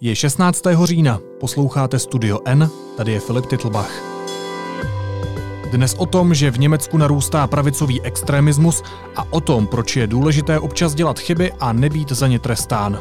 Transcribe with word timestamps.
Je 0.00 0.16
16. 0.16 0.62
října, 0.84 1.20
posloucháte 1.40 1.98
Studio 1.98 2.38
N, 2.44 2.70
tady 2.96 3.12
je 3.12 3.20
Filip 3.20 3.46
Titlbach. 3.46 3.90
Dnes 5.70 5.94
o 5.94 6.06
tom, 6.06 6.34
že 6.34 6.50
v 6.50 6.58
Německu 6.58 6.98
narůstá 6.98 7.46
pravicový 7.46 8.02
extremismus 8.02 8.82
a 9.16 9.32
o 9.32 9.40
tom, 9.40 9.66
proč 9.66 9.96
je 9.96 10.06
důležité 10.06 10.58
občas 10.58 10.94
dělat 10.94 11.18
chyby 11.18 11.52
a 11.60 11.72
nebýt 11.72 12.12
za 12.12 12.26
ně 12.26 12.38
trestán. 12.38 12.98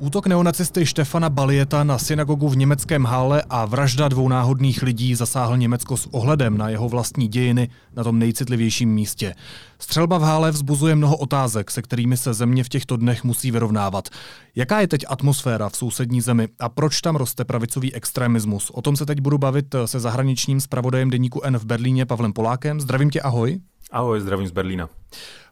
Útok 0.00 0.26
neonacisty 0.26 0.86
Štefana 0.86 1.30
Balieta 1.30 1.84
na 1.84 1.98
synagogu 1.98 2.48
v 2.48 2.56
německém 2.56 3.04
Hále 3.04 3.42
a 3.50 3.64
vražda 3.64 4.08
dvou 4.08 4.28
náhodných 4.28 4.82
lidí 4.82 5.14
zasáhl 5.14 5.56
Německo 5.56 5.96
s 5.96 6.06
ohledem 6.06 6.58
na 6.58 6.68
jeho 6.68 6.88
vlastní 6.88 7.28
dějiny 7.28 7.70
na 7.96 8.04
tom 8.04 8.18
nejcitlivějším 8.18 8.90
místě. 8.90 9.34
Střelba 9.78 10.18
v 10.18 10.22
Hále 10.22 10.50
vzbuzuje 10.50 10.94
mnoho 10.94 11.16
otázek, 11.16 11.70
se 11.70 11.82
kterými 11.82 12.16
se 12.16 12.34
země 12.34 12.64
v 12.64 12.68
těchto 12.68 12.96
dnech 12.96 13.24
musí 13.24 13.50
vyrovnávat. 13.50 14.08
Jaká 14.56 14.80
je 14.80 14.88
teď 14.88 15.04
atmosféra 15.08 15.68
v 15.68 15.76
sousední 15.76 16.20
zemi 16.20 16.48
a 16.60 16.68
proč 16.68 17.00
tam 17.00 17.16
roste 17.16 17.44
pravicový 17.44 17.94
extremismus? 17.94 18.70
O 18.70 18.82
tom 18.82 18.96
se 18.96 19.06
teď 19.06 19.20
budu 19.20 19.38
bavit 19.38 19.74
se 19.84 20.00
zahraničním 20.00 20.60
zpravodajem 20.60 21.10
deníku 21.10 21.42
N 21.42 21.58
v 21.58 21.64
Berlíně 21.64 22.06
Pavlem 22.06 22.32
Polákem. 22.32 22.80
Zdravím 22.80 23.10
tě, 23.10 23.20
ahoj. 23.20 23.60
Ahoj, 23.90 24.20
zdravím 24.20 24.46
z 24.48 24.52
Berlína. 24.52 24.88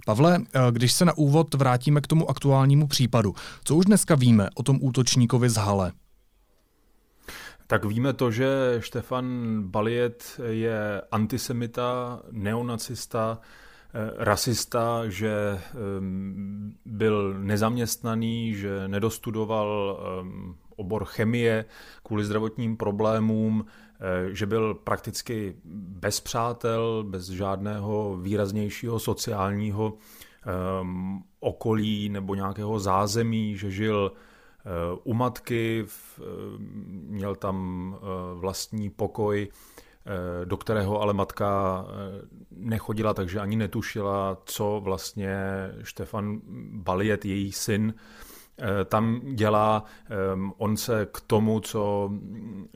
Pavle, 0.07 0.39
eh, 0.39 0.61
když 0.71 0.93
se 0.93 1.05
na 1.05 1.17
úvod 1.17 1.55
vrátíme 1.55 2.01
k 2.01 2.07
tomu 2.07 2.31
aktuálnímu 2.31 2.87
případu, 2.87 3.35
co 3.65 3.77
už 3.77 3.85
dneska 3.85 4.15
víme 4.15 4.49
o 4.55 4.63
tom 4.63 4.79
útočníkovi 4.83 5.51
z 5.51 5.57
Hale? 5.57 5.93
Tak 7.67 7.85
víme 7.85 8.13
to, 8.13 8.31
že 8.31 8.77
Štefan 8.79 9.27
Baliet 9.63 10.41
je 10.49 11.03
antisemita, 11.11 12.21
neonacista, 12.31 13.39
eh, 13.95 14.11
rasista, 14.17 15.03
že 15.09 15.61
ehm, 15.99 16.75
byl 16.85 17.35
nezaměstnaný, 17.39 18.55
že 18.55 18.89
nedostudoval 18.89 19.99
ehm, 20.21 20.55
obor 20.77 21.05
chemie 21.05 21.65
kvůli 22.03 22.25
zdravotním 22.25 22.77
problémům, 22.77 23.67
Eh, 24.01 24.35
že 24.35 24.47
byl 24.47 24.75
prakticky 24.75 25.57
bez 25.75 26.21
přátel, 26.21 27.05
bez 27.09 27.29
žádného 27.29 28.17
výraznějšího 28.17 28.99
sociálního 28.99 29.93
um, 30.81 31.25
okolí 31.41 32.09
nebo 32.09 32.35
nějakého 32.35 32.79
zázemí, 32.79 33.57
že 33.57 33.71
žil 33.71 34.13
uh, 34.13 35.01
u 35.05 35.15
matky, 35.15 35.87
měl 37.09 37.35
tam 37.35 37.97
vlastní 38.35 38.91
pokoj, 38.91 39.49
do 40.45 40.57
kterého 40.57 41.01
ale 41.01 41.15
matka 41.15 41.85
nechodila, 42.51 43.15
takže 43.15 43.41
ani 43.41 43.57
netušila, 43.57 44.39
co 44.45 44.81
vlastně 44.85 45.37
Štefan 45.83 46.41
Baliet, 46.73 47.25
její 47.25 47.53
syn, 47.53 47.95
Eh, 47.95 48.36
tam 48.85 49.21
dělá. 49.35 49.85
Ehm, 50.33 50.53
on 50.57 50.77
se 50.77 51.09
k 51.13 51.21
tomu, 51.21 51.61
co 51.61 52.11
ehm, 52.13 52.69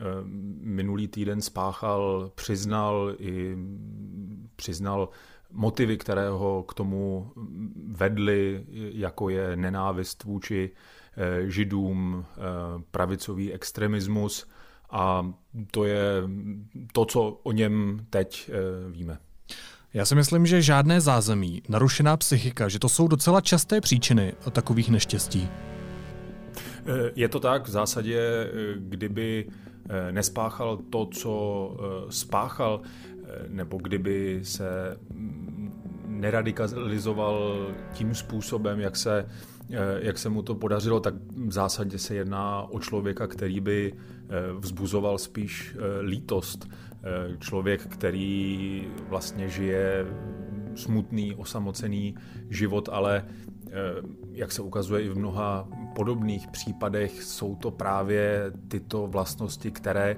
minulý 0.61 1.09
týden 1.09 1.41
spáchal, 1.41 2.31
přiznal 2.35 3.15
i 3.19 3.57
přiznal 4.57 5.09
motivy, 5.53 5.97
které 5.97 6.29
ho 6.29 6.63
k 6.63 6.75
tomu 6.75 7.33
vedly, 7.87 8.65
jako 8.93 9.29
je 9.29 9.57
nenávist 9.57 10.25
vůči 10.25 10.71
eh, 11.17 11.51
židům, 11.51 12.25
eh, 12.29 12.41
pravicový 12.91 13.53
extremismus 13.53 14.47
a 14.91 15.33
to 15.71 15.85
je 15.85 16.03
to, 16.93 17.05
co 17.05 17.41
o 17.43 17.53
něm 17.53 18.07
teď 18.11 18.51
víme. 18.91 19.19
Já 19.95 20.05
si 20.05 20.15
myslím, 20.15 20.47
že 20.47 20.63
žádné 20.63 21.01
zázemí, 21.01 21.63
narušená 21.69 22.17
psychika, 22.17 22.69
že 22.69 22.79
to 22.79 22.89
jsou 22.89 23.09
docela 23.09 23.41
časté 23.41 23.81
příčiny 23.81 24.33
takových 24.53 24.91
neštěstí. 24.91 25.49
Je 27.15 27.29
to 27.29 27.41
tak, 27.41 27.67
v 27.67 27.71
zásadě, 27.71 28.19
eh, 28.21 28.49
kdyby 28.79 29.47
eh, 29.89 30.13
nespáchal 30.13 30.77
to, 30.77 31.07
co 31.07 31.77
eh, 31.79 32.13
spáchal, 32.13 32.81
nebo 33.49 33.79
kdyby 33.79 34.41
se 34.43 34.97
mm, 35.11 35.73
neradikalizoval 36.07 37.67
tím 37.93 38.15
způsobem, 38.15 38.81
jak 38.81 38.97
se, 38.97 39.27
jak 39.99 40.19
se 40.19 40.29
mu 40.29 40.43
to 40.43 40.55
podařilo, 40.55 41.01
tak 41.01 41.15
v 41.47 41.53
zásadě 41.53 41.99
se 41.99 42.15
jedná 42.15 42.63
o 42.63 42.81
člověka, 42.81 43.27
který 43.27 43.61
by 43.61 43.95
vzbuzoval 44.59 45.19
spíš 45.19 45.77
lítost. 46.03 46.69
Člověk, 47.39 47.87
který 47.87 48.89
vlastně 49.09 49.49
žije 49.49 50.07
smutný, 50.75 51.35
osamocený 51.35 52.15
život, 52.51 52.89
ale 52.93 53.25
jak 54.33 54.53
se 54.53 54.63
ukazuje 54.63 55.03
i 55.03 55.09
v 55.09 55.19
mnoha 55.19 55.69
podobných 55.95 56.49
případech 56.49 57.23
jsou 57.23 57.57
to 57.57 57.71
právě 57.71 58.53
tyto 58.69 59.07
vlastnosti, 59.07 59.71
které 59.71 60.17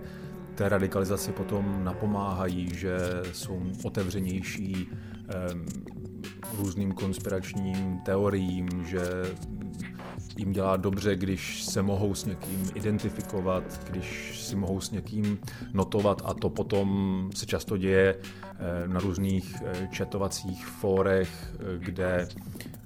té 0.55 0.69
radikalizaci 0.69 1.33
potom 1.33 1.84
napomáhají, 1.84 2.75
že 2.75 2.99
jsou 3.33 3.63
otevřenější 3.84 4.89
různým 6.59 6.93
konspiračním 6.93 8.01
teoriím, 8.05 8.69
že 8.85 9.03
jim 10.37 10.53
dělá 10.53 10.77
dobře, 10.77 11.17
když 11.17 11.65
se 11.65 11.83
mohou 11.83 12.15
s 12.15 12.25
někým 12.25 12.71
identifikovat, 12.75 13.65
když 13.91 14.41
si 14.41 14.57
mohou 14.57 14.81
s 14.81 14.91
někým 14.91 15.39
notovat 15.73 16.23
a 16.25 16.35
to 16.35 16.51
potom 16.51 17.31
se 17.35 17.47
často 17.47 17.77
děje 17.77 18.19
eh, 18.19 18.89
na 18.89 19.01
různých 19.01 19.57
eh, 19.65 19.89
četovacích 19.93 20.67
fórech, 20.67 21.55
eh, 21.55 21.79
kde 21.79 22.29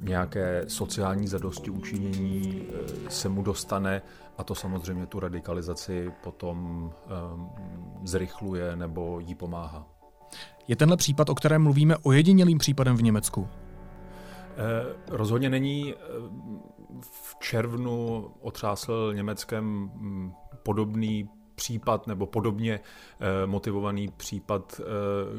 nějaké 0.00 0.64
sociální 0.68 1.28
zadosti 1.28 1.70
učinění 1.70 2.62
se 3.08 3.28
mu 3.28 3.42
dostane 3.42 4.02
a 4.38 4.44
to 4.44 4.54
samozřejmě 4.54 5.06
tu 5.06 5.20
radikalizaci 5.20 6.12
potom 6.22 6.90
zrychluje 8.04 8.76
nebo 8.76 9.20
jí 9.20 9.34
pomáhá. 9.34 9.95
Je 10.68 10.76
tenhle 10.76 10.96
případ, 10.96 11.30
o 11.30 11.34
kterém 11.34 11.62
mluvíme, 11.62 11.96
ojedinělým 12.02 12.58
případem 12.58 12.96
v 12.96 13.02
Německu? 13.02 13.48
Rozhodně 15.08 15.50
není 15.50 15.94
v 17.00 17.36
červnu 17.40 18.26
otřásl 18.40 19.12
Německem 19.14 19.64
mm, 19.64 20.32
podobný 20.62 21.28
případ 21.54 22.06
nebo 22.06 22.26
podobně 22.26 22.80
eh, 23.20 23.46
motivovaný 23.46 24.08
případ, 24.08 24.80
eh, 24.80 24.84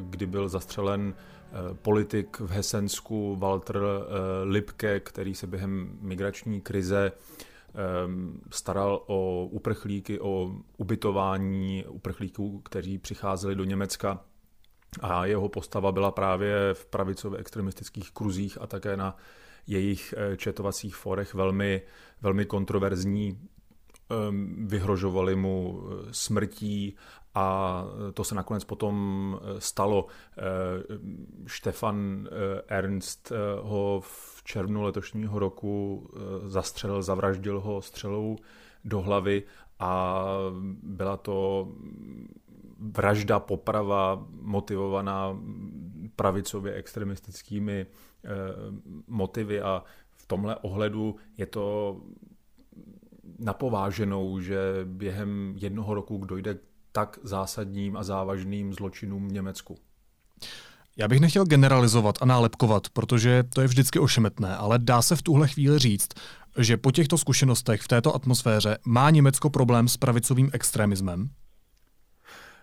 kdy 0.02 0.26
byl 0.26 0.50
zastřelen 0.50 1.14
eh, 1.14 1.74
politik 1.74 2.40
v 2.40 2.50
Hesensku 2.50 3.36
Walter 3.36 3.82
Lipke, 4.44 5.00
který 5.00 5.36
se 5.36 5.48
během 5.48 5.98
migrační 6.02 6.62
krize 6.62 7.12
staral 8.50 9.04
o 9.08 9.46
uprchlíky, 9.52 10.20
o 10.20 10.52
ubytování 10.78 11.86
uprchlíků, 11.88 12.60
kteří 12.60 12.98
přicházeli 12.98 13.56
do 13.56 13.64
Německa 13.64 14.24
a 15.02 15.26
jeho 15.26 15.50
postava 15.50 15.92
byla 15.92 16.12
právě 16.12 16.74
v 16.74 16.86
pravicově 16.86 17.40
extremistických 17.40 18.12
kruzích 18.12 18.58
a 18.62 18.68
také 18.68 18.98
na 18.98 19.18
jejich 19.68 20.14
eh, 20.18 20.38
četovacích 20.38 20.96
forech 20.96 21.34
velmi, 21.34 21.82
velmi 22.22 22.46
kontroverzní, 22.46 23.40
ehm, 24.10 24.68
vyhrožovali 24.68 25.36
mu 25.36 25.84
eh, 25.84 26.08
smrtí 26.12 26.96
a 27.36 27.84
to 28.14 28.24
se 28.24 28.36
nakonec 28.36 28.64
potom 28.64 29.40
eh, 29.42 29.62
stalo. 29.62 30.08
Štefan 31.48 32.28
Ernst 32.68 33.32
ho 33.62 34.02
v 34.04 34.42
červnu 34.44 34.82
letošního 34.82 35.40
roku 35.40 36.04
zastřelil, 36.46 37.02
zavraždil 37.02 37.60
ho 37.60 37.82
střelou 37.82 38.38
do 38.86 39.02
hlavy 39.02 39.44
a 39.80 40.24
byla 40.84 41.18
to 41.18 41.68
vražda, 42.80 43.40
poprava 43.40 44.26
motivovaná 44.42 45.38
pravicově 46.16 46.74
extremistickými 46.74 47.86
eh, 47.86 48.30
motivy 49.08 49.62
a 49.62 49.84
v 50.16 50.28
tomhle 50.28 50.56
ohledu 50.56 51.16
je 51.38 51.46
to 51.46 51.98
napováženou, 53.40 54.40
že 54.40 54.58
během 54.84 55.54
jednoho 55.58 55.94
roku 55.94 56.26
dojde 56.26 56.54
k 56.54 56.60
tak 56.92 57.20
zásadním 57.24 57.98
a 57.98 58.04
závažným 58.04 58.74
zločinům 58.74 59.28
v 59.28 59.32
Německu. 59.32 59.78
Já 60.98 61.08
bych 61.08 61.20
nechtěl 61.20 61.46
generalizovat 61.46 62.16
a 62.22 62.26
nálepkovat, 62.26 62.90
protože 62.90 63.44
to 63.44 63.62
je 63.62 63.68
vždycky 63.68 64.00
ošemetné, 64.00 64.56
ale 64.56 64.80
dá 64.80 65.02
se 65.02 65.16
v 65.16 65.22
tuhle 65.22 65.48
chvíli 65.48 65.80
říct, 65.80 66.08
že 66.58 66.78
po 66.78 66.92
těchto 66.92 67.18
zkušenostech 67.18 67.82
v 67.82 67.88
této 67.88 68.16
atmosféře 68.16 68.78
má 68.86 69.10
Německo 69.10 69.50
problém 69.50 69.88
s 69.88 69.98
pravicovým 69.98 70.50
extremismem? 70.54 71.30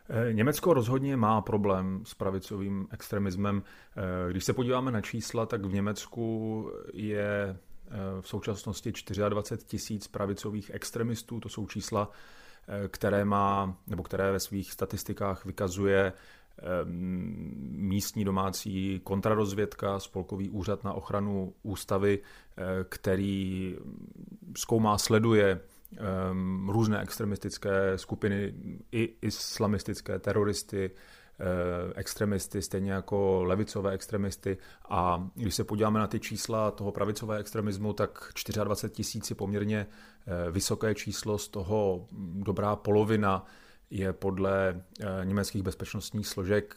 Eh, 0.08 0.32
Německo 0.32 0.74
rozhodně 0.74 1.16
má 1.16 1.40
problém 1.40 2.02
s 2.04 2.14
pravicovým 2.14 2.88
extremismem. 2.90 3.62
Eh, 3.96 4.30
když 4.30 4.44
se 4.44 4.52
podíváme 4.52 4.92
na 4.92 5.00
čísla, 5.00 5.46
tak 5.46 5.64
v 5.64 5.72
Německu 5.72 6.70
je 6.92 7.56
eh, 7.88 8.20
v 8.20 8.28
současnosti 8.28 8.92
24 9.28 9.66
tisíc 9.66 10.08
pravicových 10.08 10.70
extremistů. 10.74 11.40
To 11.40 11.48
jsou 11.48 11.66
čísla, 11.66 12.10
které 12.88 13.24
má, 13.24 13.76
nebo 13.86 14.02
které 14.02 14.32
ve 14.32 14.40
svých 14.40 14.72
statistikách 14.72 15.44
vykazuje 15.44 16.12
místní 17.70 18.24
domácí 18.24 19.00
kontrarozvědka, 19.04 20.00
Spolkový 20.00 20.50
úřad 20.50 20.84
na 20.84 20.92
ochranu 20.92 21.54
ústavy, 21.62 22.18
který 22.88 23.76
zkoumá, 24.56 24.98
sleduje 24.98 25.60
různé 26.68 27.02
extremistické 27.02 27.98
skupiny, 27.98 28.54
i 28.92 29.16
islamistické 29.22 30.18
teroristy, 30.18 30.90
Eh, 31.40 31.92
extremisty, 31.94 32.62
stejně 32.62 32.92
jako 32.92 33.44
levicové 33.44 33.92
extremisty. 33.92 34.58
A 34.88 35.28
když 35.34 35.54
se 35.54 35.64
podíváme 35.64 36.00
na 36.00 36.06
ty 36.06 36.20
čísla 36.20 36.70
toho 36.70 36.92
pravicové 36.92 37.38
extremismu, 37.38 37.92
tak 37.92 38.32
24 38.64 38.94
tisíc 38.94 39.30
je 39.30 39.36
poměrně 39.36 39.86
eh, 39.86 40.50
vysoké 40.50 40.94
číslo, 40.94 41.38
z 41.38 41.48
toho 41.48 42.06
dobrá 42.34 42.76
polovina 42.76 43.46
je 43.90 44.12
podle 44.12 44.82
eh, 45.00 45.06
německých 45.24 45.62
bezpečnostních 45.62 46.26
složek 46.26 46.76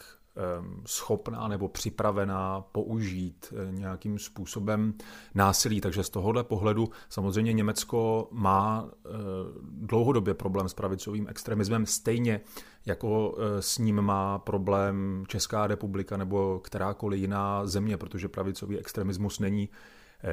schopná 0.86 1.48
nebo 1.48 1.68
připravená 1.68 2.62
použít 2.62 3.54
eh, 3.54 3.72
nějakým 3.72 4.20
způsobem 4.20 4.94
násilí. 5.36 5.82
Takže 5.82 6.04
z 6.04 6.10
tohohle 6.10 6.44
pohledu 6.44 6.90
samozřejmě 7.10 7.54
Německo 7.54 8.28
má 8.32 8.90
eh, 8.90 9.10
dlouhodobě 9.62 10.34
problém 10.34 10.70
s 10.70 10.74
pravicovým 10.74 11.28
extremismem, 11.30 11.86
stejně 11.86 12.42
jako 12.86 13.38
eh, 13.38 13.62
s 13.62 13.78
ním 13.78 14.02
má 14.02 14.40
problém 14.40 15.24
Česká 15.28 15.68
republika 15.68 16.18
nebo 16.18 16.60
kterákoliv 16.60 17.22
jiná 17.22 17.66
země, 17.66 17.98
protože 17.98 18.28
pravicový 18.28 18.80
extremismus 18.80 19.40
není 19.40 19.70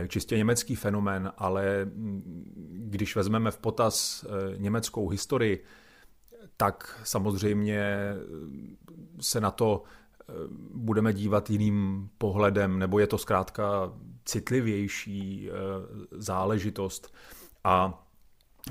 čistě 0.09 0.37
německý 0.37 0.75
fenomén, 0.75 1.33
ale 1.39 1.85
mm, 1.85 2.23
když 2.71 3.17
vezmeme 3.17 3.50
v 3.50 3.59
potaz 3.59 4.25
německou 4.57 5.09
historii, 5.09 5.65
tak 6.56 7.00
samozřejmě 7.05 8.14
se 9.20 9.41
na 9.41 9.50
to 9.50 9.82
eh, 9.82 10.32
budeme 10.75 11.12
dívat 11.12 11.50
jiným 11.50 12.08
pohledem, 12.19 12.79
nebo 12.79 12.99
je 12.99 13.06
to 13.06 13.19
zkrátka 13.19 13.93
citlivější 14.25 15.49
eh, 15.49 15.52
záležitost. 16.11 17.14
A 17.64 18.00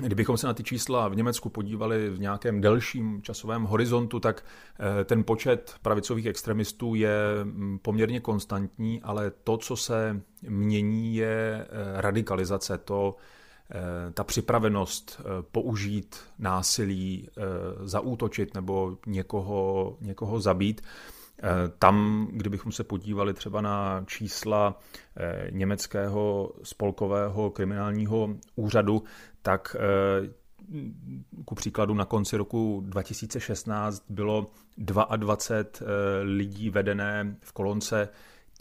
Kdybychom 0.00 0.36
se 0.36 0.46
na 0.46 0.54
ty 0.54 0.64
čísla 0.64 1.08
v 1.08 1.16
Německu 1.16 1.48
podívali 1.48 2.10
v 2.10 2.20
nějakém 2.20 2.60
delším 2.60 3.22
časovém 3.22 3.62
horizontu, 3.62 4.20
tak 4.20 4.44
eh, 5.00 5.04
ten 5.04 5.24
počet 5.24 5.74
pravicových 5.82 6.26
extremistů 6.26 6.94
je 6.94 7.18
mm, 7.44 7.78
poměrně 7.78 8.20
konstantní, 8.20 9.02
ale 9.02 9.30
to, 9.30 9.56
co 9.56 9.76
se 9.76 10.20
mění, 10.42 11.16
je 11.16 11.66
radikalizace. 11.94 12.78
To, 12.78 13.16
Eh, 13.16 13.20
ta 14.14 14.24
připravenost 14.24 15.20
eh, 15.20 15.24
použít 15.52 16.16
násilí, 16.38 17.28
eh, 17.28 17.42
zaútočit 17.80 18.54
nebo 18.54 18.98
někoho, 19.06 19.96
někoho 20.00 20.40
zabít, 20.40 20.82
tam, 21.78 22.28
kdybychom 22.32 22.72
se 22.72 22.84
podívali 22.84 23.34
třeba 23.34 23.60
na 23.60 24.04
čísla 24.06 24.80
německého 25.50 26.52
spolkového 26.62 27.50
kriminálního 27.50 28.28
úřadu, 28.56 29.02
tak 29.42 29.76
ku 31.44 31.54
příkladu 31.54 31.94
na 31.94 32.04
konci 32.04 32.36
roku 32.36 32.82
2016 32.86 34.04
bylo 34.08 34.46
22 34.76 35.36
lidí 36.22 36.70
vedené 36.70 37.36
v 37.40 37.52
kolonce 37.52 38.08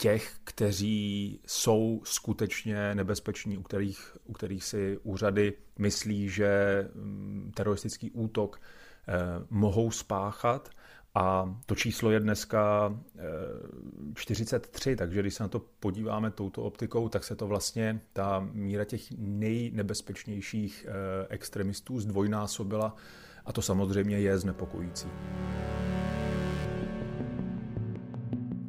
těch, 0.04 0.36
kteří 0.44 1.40
jsou 1.48 2.02
skutečně 2.04 2.96
nebezpeční, 2.96 3.58
u 3.58 3.62
kterých, 3.62 4.18
u 4.26 4.34
kterých 4.34 4.64
si 4.64 5.00
úřady 5.04 5.54
myslí, 5.80 6.30
že 6.30 6.50
mm, 6.96 7.52
teroristický 7.56 8.12
útok 8.12 8.62
eh, 9.08 9.14
mohou 9.50 9.92
spáchat. 9.92 10.70
A 11.16 11.56
to 11.66 11.76
číslo 11.76 12.12
je 12.12 12.20
dneska 12.20 12.94
43, 14.16 14.92
eh, 14.92 14.96
takže 14.96 15.20
když 15.20 15.34
se 15.34 15.44
na 15.44 15.50
to 15.50 15.60
podíváme 15.80 16.32
touto 16.32 16.64
optikou, 16.64 17.10
tak 17.10 17.24
se 17.24 17.36
to 17.36 17.48
vlastně, 17.48 18.02
ta 18.14 18.48
míra 18.52 18.86
těch 18.86 19.02
nejnebezpečnějších 19.18 20.86
eh, 20.88 21.28
extremistů 21.30 22.00
zdvojnásobila 22.00 22.96
a 23.46 23.54
to 23.54 23.62
samozřejmě 23.62 24.20
je 24.20 24.38
znepokojící. 24.38 25.08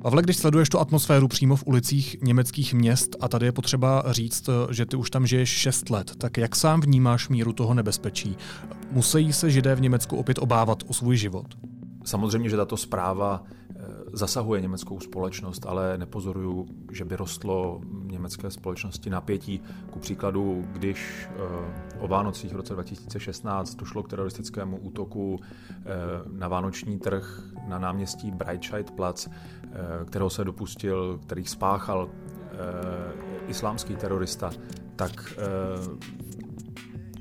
Pavle, 0.04 0.22
když 0.22 0.36
sleduješ 0.36 0.68
tu 0.68 0.78
atmosféru 0.78 1.28
přímo 1.28 1.56
v 1.56 1.66
ulicích 1.66 2.16
německých 2.22 2.74
měst 2.74 3.16
a 3.20 3.28
tady 3.28 3.46
je 3.46 3.52
potřeba 3.52 4.04
říct, 4.10 4.50
že 4.70 4.86
ty 4.86 4.96
už 4.96 5.10
tam 5.10 5.26
žiješ 5.26 5.48
6 5.48 5.90
let, 5.90 6.12
tak 6.18 6.36
jak 6.36 6.56
sám 6.56 6.80
vnímáš 6.80 7.28
míru 7.28 7.52
toho 7.52 7.74
nebezpečí? 7.74 8.36
Musí 8.90 9.32
se 9.32 9.50
židé 9.50 9.74
v 9.74 9.80
Německu 9.80 10.16
opět 10.16 10.38
obávat 10.38 10.82
o 10.86 10.92
svůj 10.92 11.16
život? 11.16 11.46
Samozřejmě, 12.04 12.48
že 12.48 12.56
tato 12.56 12.76
zpráva 12.76 13.42
zasahuje 14.14 14.60
německou 14.60 15.00
společnost, 15.00 15.66
ale 15.66 15.98
nepozoruju, 15.98 16.66
že 16.92 17.04
by 17.04 17.16
rostlo 17.16 17.80
německé 18.02 18.50
společnosti 18.50 19.10
napětí. 19.10 19.60
Ku 19.90 19.98
příkladu, 19.98 20.64
když 20.72 21.28
eh, 21.28 21.98
o 21.98 22.08
Vánocích 22.08 22.52
v 22.52 22.56
roce 22.56 22.74
2016 22.74 23.74
došlo 23.74 24.02
k 24.02 24.08
teroristickému 24.08 24.76
útoku 24.76 25.40
eh, 25.40 25.84
na 26.32 26.48
vánoční 26.48 26.98
trh 26.98 27.42
na 27.68 27.78
náměstí 27.78 28.30
Breitscheidplatz, 28.30 29.26
eh, 29.26 29.70
kterého 30.04 30.30
se 30.30 30.44
dopustil, 30.44 31.18
který 31.22 31.44
spáchal 31.44 32.10
islámský 33.48 33.96
terorista, 33.96 34.50
tak 34.96 35.34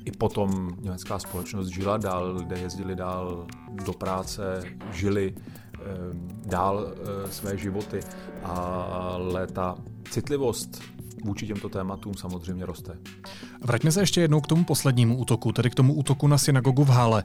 i 0.06 0.12
potom 0.12 0.78
německá 0.82 1.20
společnost 1.20 1.68
žila 1.68 1.98
dál, 1.98 2.36
lidé 2.36 2.60
jezdili 2.60 2.96
dál 2.96 3.48
do 3.86 3.94
práce, 3.94 4.64
žili 4.92 5.36
dál 6.46 6.88
eh, 6.88 7.32
své 7.32 7.58
životy, 7.58 8.00
ale 8.44 9.48
ta 9.48 9.76
citlivost 10.10 10.82
vůči 11.24 11.48
těmto 11.48 11.70
tématům 11.70 12.14
samozřejmě 12.14 12.66
roste. 12.66 12.98
Vraťme 13.62 13.92
se 13.92 14.02
ještě 14.02 14.22
jednou 14.22 14.42
k 14.42 14.48
tomu 14.48 14.64
poslednímu 14.64 15.18
útoku, 15.18 15.52
tedy 15.52 15.70
k 15.70 15.76
tomu 15.76 15.94
útoku 15.94 16.28
na 16.28 16.38
synagogu 16.38 16.84
v 16.84 16.90
Hále. 16.90 17.24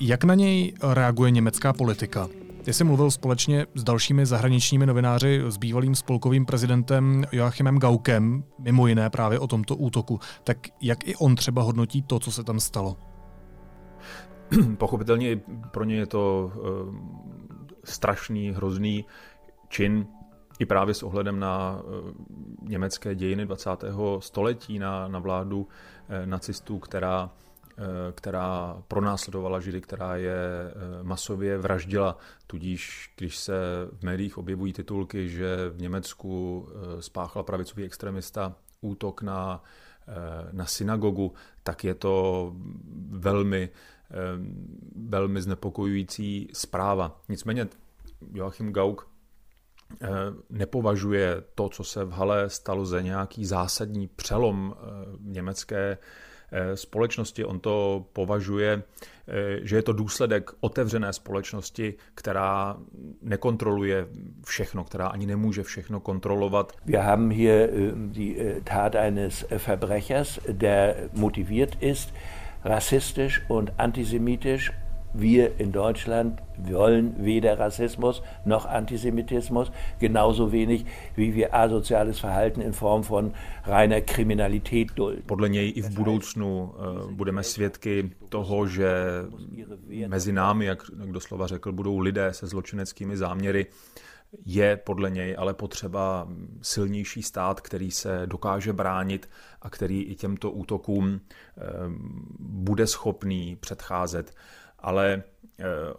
Jak 0.00 0.24
na 0.24 0.34
něj 0.34 0.74
reaguje 0.82 1.30
německá 1.30 1.72
politika? 1.72 2.28
Ty 2.62 2.72
jsi 2.72 2.84
mluvil 2.84 3.10
společně 3.10 3.66
s 3.74 3.84
dalšími 3.84 4.26
zahraničními 4.26 4.86
novináři, 4.86 5.42
s 5.46 5.56
bývalým 5.56 5.94
spolkovým 5.94 6.46
prezidentem 6.46 7.24
Joachimem 7.32 7.78
Gaukem, 7.78 8.44
mimo 8.58 8.86
jiné 8.86 9.10
právě 9.10 9.38
o 9.38 9.46
tomto 9.46 9.76
útoku. 9.76 10.20
Tak 10.44 10.58
jak 10.80 11.08
i 11.08 11.16
on 11.16 11.34
třeba 11.34 11.62
hodnotí 11.62 12.02
to, 12.02 12.18
co 12.18 12.32
se 12.32 12.44
tam 12.44 12.60
stalo? 12.60 12.96
Pochopitelně 14.78 15.40
pro 15.70 15.84
ně 15.84 15.96
je 15.96 16.06
to 16.06 16.52
strašný, 17.86 18.50
hrozný 18.50 19.04
čin, 19.68 20.06
i 20.58 20.66
právě 20.66 20.94
s 20.94 21.02
ohledem 21.02 21.40
na 21.40 21.80
eh, 21.80 22.12
německé 22.62 23.14
dějiny 23.14 23.46
20. 23.46 23.70
století, 24.18 24.78
na, 24.78 25.08
na 25.08 25.18
vládu 25.18 25.68
eh, 26.08 26.26
nacistů, 26.26 26.78
která, 26.78 27.30
eh, 27.78 27.82
která 28.12 28.82
pronásledovala 28.88 29.60
Židy, 29.60 29.80
která 29.80 30.16
je 30.16 30.36
masově 31.02 31.58
vraždila. 31.58 32.18
Tudíž, 32.46 33.12
když 33.16 33.36
se 33.36 33.54
v 33.92 34.02
médiích 34.02 34.38
objevují 34.38 34.72
titulky, 34.72 35.28
že 35.28 35.70
v 35.70 35.80
Německu 35.80 36.68
spáchal 37.00 37.42
pravicový 37.42 37.84
extremista 37.84 38.54
útok 38.80 39.22
na, 39.22 39.62
na 40.52 40.66
synagogu, 40.66 41.34
tak 41.62 41.84
je 41.84 41.94
to 41.94 42.52
velmi 43.10 43.70
velmi 44.96 45.42
znepokojující 45.42 46.48
zpráva. 46.52 47.20
Nicméně 47.28 47.68
Joachim 48.32 48.72
Gauck 48.72 49.02
eh, 50.02 50.08
nepovažuje 50.50 51.42
to, 51.54 51.68
co 51.68 51.84
se 51.84 52.04
v 52.04 52.12
Hale 52.12 52.50
stalo, 52.50 52.86
za 52.86 53.00
nějaký 53.00 53.44
zásadní 53.44 54.08
přelom 54.08 54.74
eh, 54.74 54.86
německé 55.20 55.98
eh, 56.52 56.76
společnosti. 56.76 57.44
On 57.44 57.60
to 57.60 58.06
považuje, 58.12 58.82
že 59.62 59.76
je 59.76 59.82
to 59.82 59.92
důsledek 59.92 60.50
otevřené 60.60 61.12
společnosti, 61.12 61.94
která 62.14 62.76
nekontroluje 63.22 64.08
všechno, 64.44 64.84
která 64.84 65.06
ani 65.06 65.26
nemůže 65.26 65.62
všechno 65.62 66.00
kontrolovat. 66.00 66.72
Wir 66.84 67.00
haben 67.00 67.30
hier 67.30 67.70
die 67.94 68.60
Tat 68.64 68.94
eines 68.94 69.44
Verbrechers, 69.66 70.38
der 70.52 71.10
motiviert 71.12 71.82
ist, 71.82 72.14
rassistisch 72.66 73.42
und 73.48 73.72
antisemitisch. 73.78 74.72
Wir 75.14 75.60
in 75.60 75.72
Deutschland 75.72 76.42
wollen 76.58 77.14
weder 77.24 77.58
Rassismus 77.58 78.22
noch 78.44 78.66
Antisemitismus, 78.66 79.72
genauso 79.98 80.52
wenig 80.52 80.84
wie 81.14 81.34
wir 81.34 81.54
asoziales 81.54 82.18
Verhalten 82.20 82.60
in 82.60 82.72
Form 82.72 83.02
von 83.02 83.32
reiner 83.64 84.00
Kriminalität 84.02 84.88
dulden. 84.94 85.22
Podle 85.26 85.48
něj 85.48 85.72
i 85.76 85.82
v 85.82 85.90
budoucnu 85.90 86.62
uh, 86.64 87.10
budeme 87.10 87.42
svědky 87.42 88.10
toho, 88.28 88.66
že 88.66 88.88
mezi 90.08 90.32
námi, 90.32 90.64
jak, 90.64 90.82
jak 91.00 91.12
doslova 91.12 91.46
řekl, 91.46 91.72
budou 91.72 91.98
lidé 91.98 92.32
se 92.32 92.46
zločineckými 92.46 93.16
záměry, 93.16 93.66
je 94.44 94.76
podle 94.76 95.10
něj 95.10 95.36
ale 95.38 95.54
potřeba 95.54 96.28
silnější 96.62 97.22
stát, 97.22 97.60
který 97.60 97.90
se 97.90 98.22
dokáže 98.26 98.72
bránit 98.72 99.30
a 99.62 99.70
který 99.70 100.02
i 100.02 100.14
těmto 100.14 100.50
útokům 100.50 101.20
bude 102.38 102.86
schopný 102.86 103.56
předcházet. 103.56 104.34
ale 104.78 105.22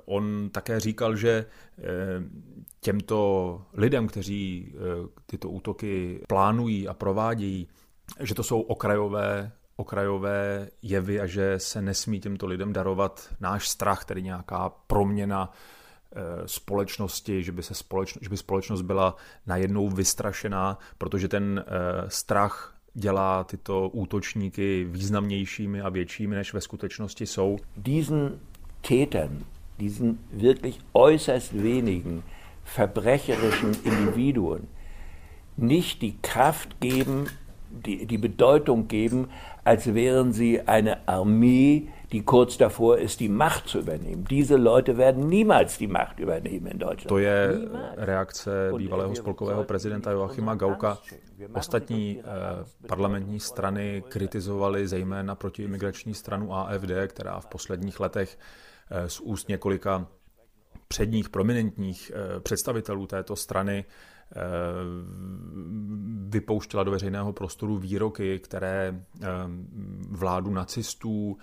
on 0.06 0.50
také 0.52 0.80
říkal, 0.80 1.16
že 1.16 1.46
těmto 2.82 3.62
lidem, 3.74 4.08
kteří 4.08 4.74
tyto 5.26 5.50
útoky 5.50 6.22
plánují 6.28 6.88
a 6.88 6.94
provádějí, 6.94 7.68
že 8.20 8.36
to 8.36 8.44
jsou 8.44 8.62
okrajové 8.62 9.52
okrajové 9.78 10.70
jevy 10.82 11.20
a 11.22 11.26
že 11.26 11.60
se 11.60 11.82
nesmí 11.82 12.20
těmto 12.20 12.48
lidem 12.48 12.74
darovat 12.74 13.36
náš 13.40 13.70
strach, 13.70 14.06
tedy 14.06 14.24
nějaká 14.24 14.70
proměna 14.70 15.52
eh, 15.52 15.87
společnosti, 16.46 17.44
že 17.44 17.52
by, 17.52 17.64
se 17.64 17.74
společno, 17.74 18.20
že 18.22 18.30
by 18.30 18.38
společnost 18.38 18.82
byla 18.82 19.16
najednou 19.46 19.90
vystrašená, 19.90 20.78
protože 20.98 21.28
ten 21.28 21.66
eh, 21.68 22.10
strach 22.10 22.76
dělá 22.94 23.44
tyto 23.44 23.90
útočníky 23.90 24.88
významnějšími 24.90 25.82
a 25.82 25.90
většími, 25.90 26.36
než 26.36 26.54
ve 26.54 26.62
skutečnosti 26.62 27.26
jsou. 27.26 27.58
Diesen 27.78 28.40
Tätern, 28.82 29.46
diesen 29.80 30.18
wirklich 30.34 30.80
äußerst 30.94 31.54
wenigen 31.54 32.24
verbrecherischen 32.64 33.76
Individuen 33.84 34.68
nicht 35.58 36.02
die 36.02 36.16
Kraft 36.22 36.80
geben, 36.80 37.28
die, 37.70 38.06
die 38.06 38.18
Bedeutung 38.18 38.88
geben, 38.88 39.30
als 39.64 39.94
wären 39.94 40.32
sie 40.32 40.62
eine 40.62 41.08
Armee, 41.08 41.88
die 42.12 42.24
kurz 42.24 42.58
davor 42.58 42.98
ist, 42.98 43.20
die 43.20 43.30
Macht 43.30 43.68
zu 43.68 43.80
übernehmen. 43.80 44.26
Diese 44.30 44.56
Leute 44.56 44.98
werden 44.98 45.28
niemals 45.28 45.78
die 45.78 45.88
Macht 45.88 46.20
übernehmen 46.20 46.68
in 46.68 46.80
Deutschland. 46.80 47.10
To 47.10 47.20
je 47.20 47.48
niemals. 47.48 47.98
reakce 47.98 48.72
bývalého 48.78 49.16
spolkového 49.16 49.64
prezidenta 49.64 50.12
Joachima 50.12 50.56
Gauka. 50.56 50.98
Ostatní 51.54 52.20
eh, 52.20 52.88
parlamentní 52.88 53.40
strany 53.40 54.04
kritizovaly 54.10 54.88
zejména 54.88 55.36
protiimigrační 55.36 56.14
stranu 56.14 56.54
AFD, 56.54 56.92
která 57.08 57.40
v 57.40 57.46
posledních 57.46 58.00
letech 58.00 58.38
eh, 58.92 59.10
z 59.10 59.20
úst 59.20 59.50
několika 59.50 60.08
předních 60.88 61.30
prominentních 61.30 62.12
eh, 62.16 62.40
představitelů 62.40 63.08
této 63.08 63.36
strany 63.36 63.86
Eh, 64.36 64.40
vypouštěla 66.30 66.84
do 66.84 66.92
veřejného 66.92 67.34
prostoru 67.34 67.78
výroky, 67.78 68.40
které 68.40 69.02
eh, 69.22 69.28
vládu 70.10 70.52
nacistů, 70.52 71.38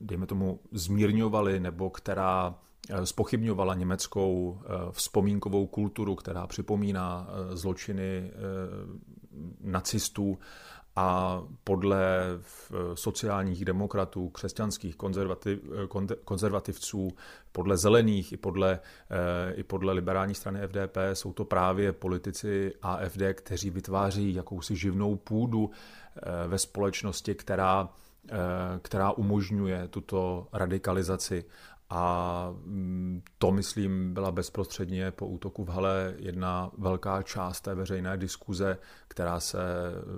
dejme 0.00 0.26
tomu, 0.26 0.60
zmírňovaly, 0.72 1.60
nebo 1.60 1.90
která 1.90 2.54
spochybňovala 3.04 3.74
německou 3.74 4.60
vzpomínkovou 4.90 5.66
kulturu, 5.66 6.14
která 6.14 6.46
připomíná 6.46 7.28
zločiny 7.52 8.30
nacistů 9.60 10.38
a 10.96 11.42
podle 11.64 12.22
sociálních 12.94 13.64
demokratů, 13.64 14.28
křesťanských 14.28 14.96
konzervativ, 14.96 15.58
konzervativců, 16.24 17.12
podle 17.52 17.76
zelených 17.76 18.32
i 18.32 18.36
podle, 18.36 18.80
eh, 19.10 19.54
i 19.54 19.62
podle 19.62 19.92
liberální 19.92 20.34
strany 20.34 20.60
FDP 20.60 20.96
jsou 21.12 21.32
to 21.32 21.44
právě 21.44 21.92
politici 21.92 22.72
AFD, 22.82 23.34
kteří 23.34 23.70
vytváří 23.70 24.34
jakousi 24.34 24.76
živnou 24.76 25.16
půdu 25.16 25.70
eh, 25.70 26.48
ve 26.48 26.58
společnosti, 26.58 27.34
která, 27.34 27.88
eh, 28.28 28.36
která 28.82 29.12
umožňuje 29.12 29.88
tuto 29.88 30.48
radikalizaci. 30.52 31.44
A 31.90 32.48
mm, 32.64 33.22
to, 33.38 33.52
myslím, 33.52 34.14
byla 34.14 34.32
bezprostředně 34.32 35.10
po 35.10 35.26
útoku 35.26 35.64
v 35.64 35.68
Hale 35.68 36.14
jedna 36.18 36.70
velká 36.78 37.22
část 37.22 37.60
té 37.60 37.74
veřejné 37.74 38.16
diskuze, 38.16 38.78
která 39.08 39.40
se 39.40 39.58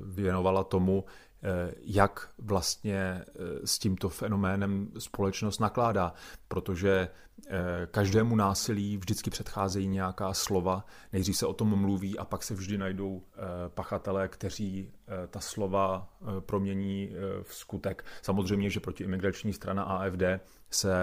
věnovala 0.04 0.64
tomu, 0.64 1.04
eh, 1.42 1.74
jak 1.80 2.30
vlastně 2.38 2.96
eh, 2.98 3.24
s 3.64 3.78
tímto 3.78 4.08
fenoménem 4.08 4.90
společnost 4.98 5.58
nakládá, 5.58 6.14
protože 6.48 7.08
eh, 7.48 7.86
každému 7.90 8.36
násilí 8.36 8.96
vždycky 8.96 9.30
předcházejí 9.30 9.88
nějaká 9.88 10.34
slova, 10.34 10.84
nejdřív 11.12 11.36
se 11.36 11.46
o 11.46 11.52
tom 11.52 11.80
mluví 11.80 12.18
a 12.18 12.24
pak 12.24 12.42
se 12.42 12.54
vždy 12.54 12.78
najdou 12.78 13.22
pachatelé, 13.68 14.28
kteří 14.28 14.92
ta 15.30 15.40
slova 15.40 16.12
promění 16.40 17.10
v 17.42 17.54
skutek. 17.54 18.04
Samozřejmě, 18.22 18.70
že 18.70 18.80
proti 18.80 19.04
imigrační 19.04 19.52
strana 19.52 19.82
AFD 19.82 20.22
se 20.70 20.94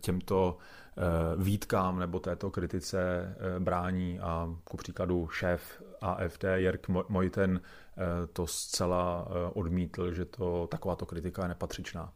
těmto 0.00 0.56
eh, 0.96 1.02
výtkám 1.42 1.98
nebo 1.98 2.20
této 2.20 2.50
kritice 2.50 3.00
eh, 3.00 3.60
brání 3.60 4.20
a 4.20 4.48
ku 4.64 4.76
příkladu 4.76 5.28
šéf 5.28 5.82
AFD 6.00 6.44
Jirk 6.54 6.88
Mojten 7.08 7.60
eh, 7.60 8.26
to 8.32 8.46
zcela 8.46 9.28
odmítl, 9.54 10.12
že 10.12 10.24
to 10.24 10.66
takováto 10.66 11.06
kritika 11.06 11.42
je 11.42 11.48
nepatřičná. 11.48 12.12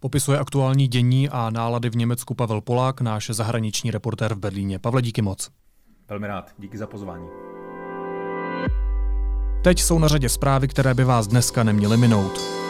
Popisuje 0.00 0.38
aktuální 0.38 0.88
dění 0.88 1.28
a 1.28 1.50
nálady 1.50 1.90
v 1.90 1.96
Německu 1.96 2.34
Pavel 2.34 2.60
Polák, 2.60 3.00
náš 3.00 3.30
zahraniční 3.30 3.90
reportér 3.90 4.34
v 4.34 4.38
Berlíně. 4.38 4.78
Pavle, 4.78 5.02
díky 5.02 5.22
moc. 5.22 5.50
Velmi 6.08 6.26
rád, 6.26 6.52
díky 6.58 6.78
za 6.78 6.86
pozvání. 6.86 7.28
Teď 9.64 9.80
jsou 9.80 9.98
na 9.98 10.08
řadě 10.08 10.28
zprávy, 10.28 10.68
které 10.68 10.94
by 10.94 11.04
vás 11.04 11.26
dneska 11.26 11.62
neměly 11.62 11.96
minout. 11.96 12.67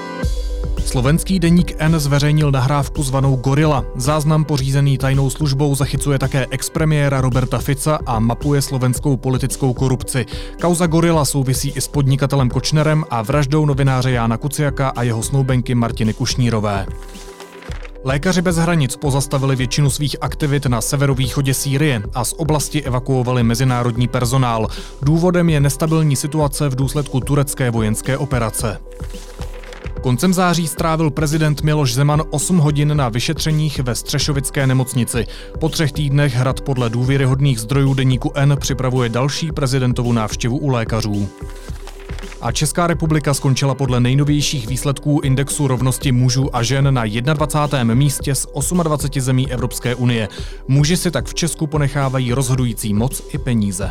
Slovenský 0.84 1.38
deník 1.38 1.72
N 1.78 2.00
zveřejnil 2.00 2.50
nahrávku 2.50 3.02
zvanou 3.02 3.36
Gorila. 3.36 3.84
Záznam 3.96 4.44
pořízený 4.44 4.98
tajnou 4.98 5.30
službou 5.30 5.74
zachycuje 5.74 6.18
také 6.18 6.46
expremiéra 6.50 7.20
Roberta 7.20 7.58
Fica 7.58 7.98
a 8.06 8.18
mapuje 8.18 8.62
slovenskou 8.62 9.16
politickou 9.16 9.72
korupci. 9.72 10.26
Kauza 10.60 10.86
Gorila 10.86 11.24
souvisí 11.24 11.70
i 11.70 11.80
s 11.80 11.88
podnikatelem 11.88 12.50
Kočnerem 12.50 13.04
a 13.10 13.22
vraždou 13.22 13.66
novináře 13.66 14.10
Jána 14.10 14.36
Kuciaka 14.36 14.88
a 14.88 15.02
jeho 15.02 15.22
snoubenky 15.22 15.74
Martiny 15.74 16.14
Kušnírové. 16.14 16.86
Lékaři 18.04 18.42
bez 18.42 18.56
hranic 18.56 18.96
pozastavili 18.96 19.56
většinu 19.56 19.90
svých 19.90 20.16
aktivit 20.20 20.66
na 20.66 20.80
severovýchodě 20.80 21.54
Sýrie 21.54 22.02
a 22.14 22.24
z 22.24 22.32
oblasti 22.32 22.82
evakuovali 22.82 23.42
mezinárodní 23.42 24.08
personál. 24.08 24.68
Důvodem 25.02 25.48
je 25.48 25.60
nestabilní 25.60 26.16
situace 26.16 26.68
v 26.68 26.74
důsledku 26.74 27.20
turecké 27.20 27.70
vojenské 27.70 28.18
operace. 28.18 28.80
Koncem 30.02 30.34
září 30.34 30.68
strávil 30.68 31.10
prezident 31.10 31.62
Miloš 31.62 31.94
Zeman 31.94 32.22
8 32.30 32.58
hodin 32.58 32.96
na 32.96 33.08
vyšetřeních 33.08 33.78
ve 33.80 33.94
Střešovické 33.94 34.66
nemocnici. 34.66 35.26
Po 35.60 35.68
třech 35.68 35.92
týdnech 35.92 36.34
hrad 36.34 36.60
podle 36.60 36.90
důvěryhodných 36.90 37.60
zdrojů 37.60 37.94
deníku 37.94 38.32
N 38.34 38.56
připravuje 38.60 39.08
další 39.08 39.52
prezidentovu 39.52 40.12
návštěvu 40.12 40.58
u 40.58 40.68
lékařů. 40.68 41.28
A 42.40 42.52
Česká 42.52 42.86
republika 42.86 43.34
skončila 43.34 43.74
podle 43.74 44.00
nejnovějších 44.00 44.68
výsledků 44.68 45.20
indexu 45.24 45.68
rovnosti 45.68 46.12
mužů 46.12 46.56
a 46.56 46.62
žen 46.62 46.94
na 46.94 47.04
21. 47.04 47.94
místě 47.94 48.34
z 48.34 48.46
28 48.82 49.20
zemí 49.20 49.52
Evropské 49.52 49.94
unie. 49.94 50.28
Muži 50.68 50.96
si 50.96 51.10
tak 51.10 51.26
v 51.26 51.34
Česku 51.34 51.66
ponechávají 51.66 52.32
rozhodující 52.32 52.94
moc 52.94 53.22
i 53.32 53.38
peníze. 53.38 53.90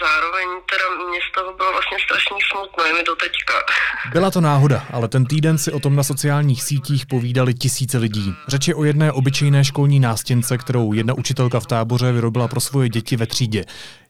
Zároveň 0.00 0.48
teda 0.70 0.84
mě 1.08 1.18
z 1.28 1.32
toho 1.34 1.52
bylo 1.56 1.72
vlastně 1.72 1.98
strašně 2.04 2.36
smutno, 2.52 2.84
je 2.84 2.92
mi 2.92 3.02
do 3.02 3.16
teďka. 3.16 3.54
Byla 4.12 4.30
to 4.30 4.40
náhoda, 4.40 4.84
ale 4.92 5.08
ten 5.08 5.26
týden 5.26 5.58
si 5.58 5.72
o 5.72 5.80
tom 5.80 5.96
na 5.96 6.02
sociálních 6.02 6.62
sítích 6.62 7.06
povídali 7.06 7.54
tisíce 7.54 7.98
lidí. 7.98 8.34
Řeč 8.48 8.68
je 8.68 8.74
o 8.74 8.84
jedné 8.84 9.12
obyčejné 9.12 9.64
školní 9.64 10.00
nástěnce, 10.00 10.58
kterou 10.58 10.92
jedna 10.92 11.14
učitelka 11.14 11.60
v 11.60 11.66
táboře 11.66 12.12
vyrobila 12.12 12.48
pro 12.48 12.60
svoje 12.60 12.88
děti 12.88 13.16
ve 13.16 13.26
třídě. 13.26 13.64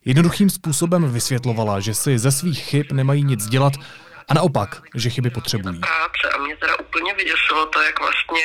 Jednoduchým 0.05 0.51
způsobem 0.51 1.13
vysvětlovala, 1.13 1.81
že 1.81 1.95
si 1.95 2.19
ze 2.19 2.33
svých 2.33 2.65
chyb 2.65 2.87
nemají 2.93 3.25
nic 3.25 3.47
dělat 3.47 3.73
a 4.29 4.35
naopak, 4.35 4.83
že 4.95 5.11
chyby 5.11 5.31
potřebují. 5.31 5.81
Práce 5.81 6.35
a 6.35 6.39
mě 6.39 6.57
teda 6.57 6.79
úplně 6.79 7.15
vyděsilo 7.15 7.67
to, 7.67 7.81
jak 7.83 8.01
vlastně 8.01 8.43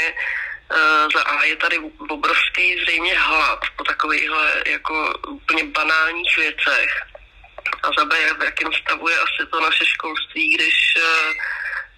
Uh, 0.72 1.12
za 1.14 1.22
A 1.22 1.44
je 1.44 1.56
tady 1.56 1.78
obrovský 2.10 2.75
zřejmě 2.82 3.16
hlad 3.20 3.60
po 3.78 3.84
takovýchhle 3.84 4.64
jako 4.66 5.14
úplně 5.30 5.64
banálních 5.64 6.38
věcech 6.38 6.90
a 7.86 7.89
za 8.00 8.06
B, 8.06 8.15
v 8.39 8.44
jakém 8.44 8.74
stavu 8.74 9.10
je 9.10 9.18
asi 9.18 9.50
to 9.51 9.60
naše 9.60 9.86
školství, 9.86 10.56
když 10.56 10.94
eh, 10.98 11.34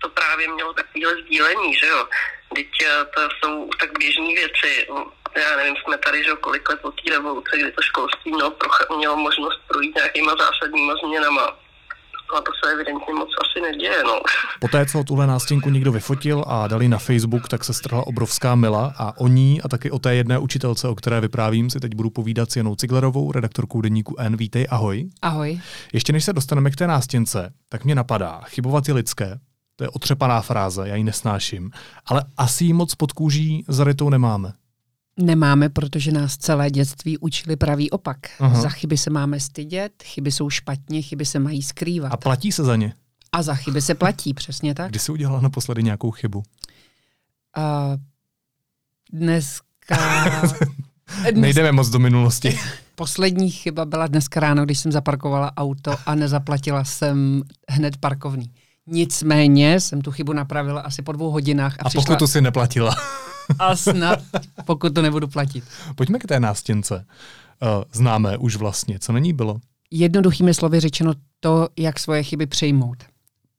to 0.01 0.09
právě 0.09 0.47
mělo 0.47 0.73
takovéhle 0.73 1.21
sdílení, 1.21 1.73
že 1.75 1.87
jo. 1.87 2.07
Teď 2.55 2.67
eh, 2.81 3.05
to 3.15 3.29
jsou 3.39 3.69
tak 3.79 3.99
běžné 3.99 4.27
věci. 4.27 4.87
Já 5.35 5.55
nevím, 5.55 5.75
jsme 5.75 5.97
tady, 5.97 6.23
že 6.23 6.31
kolik 6.31 6.69
let 6.69 6.79
po 6.81 6.91
té 6.91 7.11
revoluce, 7.11 7.57
kdy 7.57 7.71
to 7.71 7.81
školství 7.81 8.31
mělo, 8.31 8.51
proch- 8.51 8.97
mělo 8.97 9.17
možnost 9.17 9.59
projít 9.67 9.95
nějakýma 9.95 10.35
zásadníma 10.39 10.93
změnama 11.03 11.57
a 12.37 12.41
to 12.41 12.51
se 12.63 12.73
evidentně 12.73 13.13
moc 13.13 13.29
asi 13.41 13.61
neděje. 13.61 14.03
No. 14.03 14.19
Poté, 14.59 14.85
co 14.85 15.03
tuhle 15.03 15.27
nástěnku 15.27 15.69
někdo 15.69 15.91
vyfotil 15.91 16.43
a 16.47 16.67
dali 16.67 16.87
na 16.87 16.97
Facebook, 16.97 17.47
tak 17.47 17.63
se 17.63 17.73
strhla 17.73 18.07
obrovská 18.07 18.55
mila 18.55 18.93
a 18.97 19.17
o 19.17 19.27
ní 19.27 19.61
a 19.61 19.67
taky 19.67 19.91
o 19.91 19.99
té 19.99 20.15
jedné 20.15 20.39
učitelce, 20.39 20.87
o 20.87 20.95
které 20.95 21.21
vyprávím, 21.21 21.69
si 21.69 21.79
teď 21.79 21.95
budu 21.95 22.09
povídat 22.09 22.51
s 22.51 22.55
Janou 22.55 22.75
Ciglerovou, 22.75 23.31
redaktorkou 23.31 23.81
deníku 23.81 24.15
N. 24.19 24.37
Vítej, 24.37 24.67
ahoj. 24.69 25.09
Ahoj. 25.21 25.61
Ještě 25.93 26.13
než 26.13 26.23
se 26.23 26.33
dostaneme 26.33 26.71
k 26.71 26.75
té 26.75 26.87
nástěnce, 26.87 27.53
tak 27.69 27.85
mě 27.85 27.95
napadá, 27.95 28.41
chybovat 28.45 28.87
je 28.87 28.93
lidské, 28.93 29.39
to 29.75 29.83
je 29.83 29.89
otřepaná 29.89 30.41
fráze, 30.41 30.87
já 30.87 30.95
ji 30.95 31.03
nesnáším, 31.03 31.71
ale 32.05 32.23
asi 32.37 32.65
ji 32.65 32.73
moc 32.73 32.95
pod 32.95 33.11
kůží 33.11 33.65
zarytou 33.67 34.09
nemáme. 34.09 34.53
Nemáme, 35.17 35.69
protože 35.69 36.11
nás 36.11 36.37
celé 36.37 36.69
dětství 36.71 37.17
učili 37.17 37.55
pravý 37.55 37.91
opak. 37.91 38.17
Aha. 38.39 38.61
Za 38.61 38.69
chyby 38.69 38.97
se 38.97 39.09
máme 39.09 39.39
stydět, 39.39 39.91
chyby 40.03 40.31
jsou 40.31 40.49
špatně, 40.49 41.01
chyby 41.01 41.25
se 41.25 41.39
mají 41.39 41.63
skrývat. 41.63 42.13
A 42.13 42.17
platí 42.17 42.51
se 42.51 42.63
za 42.63 42.75
ně? 42.75 42.93
A 43.31 43.41
za 43.43 43.55
chyby 43.55 43.81
se 43.81 43.95
platí, 43.95 44.33
přesně 44.33 44.75
tak. 44.75 44.89
Kdy 44.89 44.99
jsi 44.99 45.11
udělala 45.11 45.41
naposledy 45.41 45.83
nějakou 45.83 46.11
chybu? 46.11 46.37
Uh, 46.37 46.43
dneska... 49.13 49.97
Dnes... 51.21 51.41
Nejdeme 51.41 51.71
moc 51.71 51.89
do 51.89 51.99
minulosti. 51.99 52.59
Poslední 52.95 53.51
chyba 53.51 53.85
byla 53.85 54.07
dneska 54.07 54.39
ráno, 54.39 54.65
když 54.65 54.79
jsem 54.79 54.91
zaparkovala 54.91 55.57
auto 55.57 55.95
a 56.05 56.15
nezaplatila 56.15 56.83
jsem 56.83 57.43
hned 57.69 57.97
parkovný. 57.97 58.51
Nicméně 58.87 59.79
jsem 59.79 60.01
tu 60.01 60.11
chybu 60.11 60.33
napravila 60.33 60.81
asi 60.81 61.01
po 61.01 61.11
dvou 61.11 61.31
hodinách. 61.31 61.75
A, 61.79 61.81
a 61.81 61.89
přišla... 61.89 62.03
pokud 62.03 62.19
tu 62.19 62.27
si 62.27 62.41
neplatila. 62.41 62.95
a 63.59 63.75
snad, 63.75 64.19
pokud 64.65 64.93
to 64.93 65.01
nebudu 65.01 65.27
platit. 65.27 65.63
Pojďme 65.95 66.19
k 66.19 66.25
té 66.25 66.39
nástěnce. 66.39 67.05
Uh, 67.61 67.83
známe 67.93 68.37
už 68.37 68.55
vlastně. 68.55 68.99
Co 68.99 69.13
není 69.13 69.33
bylo? 69.33 69.59
Jednoduchými 69.91 70.53
slovy 70.53 70.79
řečeno 70.79 71.13
to, 71.39 71.67
jak 71.77 71.99
svoje 71.99 72.23
chyby 72.23 72.45
přejmout. 72.45 73.03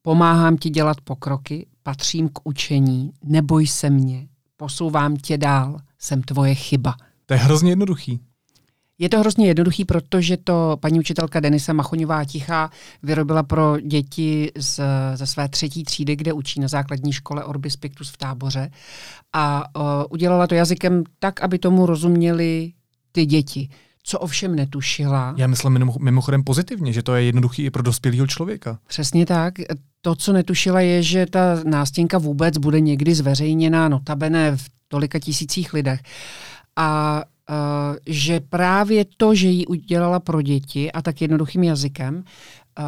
Pomáhám 0.01 0.57
ti 0.57 0.69
dělat 0.69 1.01
pokroky, 1.01 1.67
patřím 1.83 2.29
k 2.29 2.39
učení, 2.43 3.11
neboj 3.23 3.67
se 3.67 3.89
mě, 3.89 4.27
posouvám 4.57 5.17
tě 5.17 5.37
dál, 5.37 5.79
jsem 5.99 6.21
tvoje 6.21 6.55
chyba. 6.55 6.95
To 7.25 7.33
je 7.33 7.39
hrozně 7.39 7.71
jednoduchý. 7.71 8.19
Je 8.99 9.09
to 9.09 9.19
hrozně 9.19 9.47
jednoduchý, 9.47 9.85
protože 9.85 10.37
to 10.37 10.77
paní 10.79 10.99
učitelka 10.99 11.39
Denisa 11.39 11.73
Machoňová 11.73 12.25
Tichá 12.25 12.71
vyrobila 13.03 13.43
pro 13.43 13.79
děti 13.79 14.51
z, 14.57 14.79
ze 15.15 15.27
své 15.27 15.49
třetí 15.49 15.83
třídy, 15.83 16.15
kde 16.15 16.33
učí 16.33 16.59
na 16.59 16.67
základní 16.67 17.13
škole 17.13 17.43
Orbis 17.43 17.75
Pictus 17.75 18.09
v 18.09 18.17
táboře. 18.17 18.71
A 19.33 19.63
uh, 19.75 19.83
udělala 20.09 20.47
to 20.47 20.55
jazykem 20.55 21.03
tak, 21.19 21.41
aby 21.41 21.59
tomu 21.59 21.85
rozuměli 21.85 22.71
ty 23.11 23.25
děti. 23.25 23.69
Co 24.03 24.19
ovšem 24.19 24.55
netušila. 24.55 25.33
Já 25.37 25.47
myslím 25.47 25.91
mimochodem 25.99 26.43
pozitivně, 26.43 26.93
že 26.93 27.03
to 27.03 27.15
je 27.15 27.23
jednoduchý 27.23 27.65
i 27.65 27.69
pro 27.69 27.83
dospělého 27.83 28.27
člověka. 28.27 28.79
Přesně 28.87 29.25
tak. 29.25 29.53
To, 30.01 30.15
co 30.15 30.33
netušila, 30.33 30.81
je, 30.81 31.03
že 31.03 31.25
ta 31.25 31.63
nástěnka 31.63 32.17
vůbec 32.17 32.57
bude 32.57 32.79
někdy 32.79 33.15
zveřejněná, 33.15 33.89
notabene 33.89 34.57
v 34.57 34.63
tolika 34.87 35.19
tisících 35.19 35.73
lidech. 35.73 35.99
A 36.75 37.21
že 38.05 38.39
právě 38.39 39.05
to, 39.17 39.35
že 39.35 39.47
ji 39.47 39.65
udělala 39.65 40.19
pro 40.19 40.41
děti 40.41 40.91
a 40.91 41.01
tak 41.01 41.21
jednoduchým 41.21 41.63
jazykem, 41.63 42.15
uh, 42.15 42.83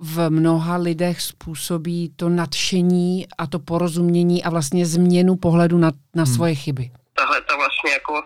v 0.00 0.30
mnoha 0.30 0.76
lidech 0.76 1.20
způsobí 1.20 2.12
to 2.16 2.28
nadšení 2.28 3.26
a 3.38 3.46
to 3.46 3.58
porozumění 3.58 4.44
a 4.44 4.50
vlastně 4.50 4.86
změnu 4.86 5.36
pohledu 5.36 5.78
na, 5.78 5.92
na 6.14 6.24
hmm. 6.24 6.34
svoje 6.34 6.54
chyby. 6.54 6.90
Tahle 7.14 7.40
ta 7.40 7.56
vlastně 7.56 7.92
jako 7.92 8.22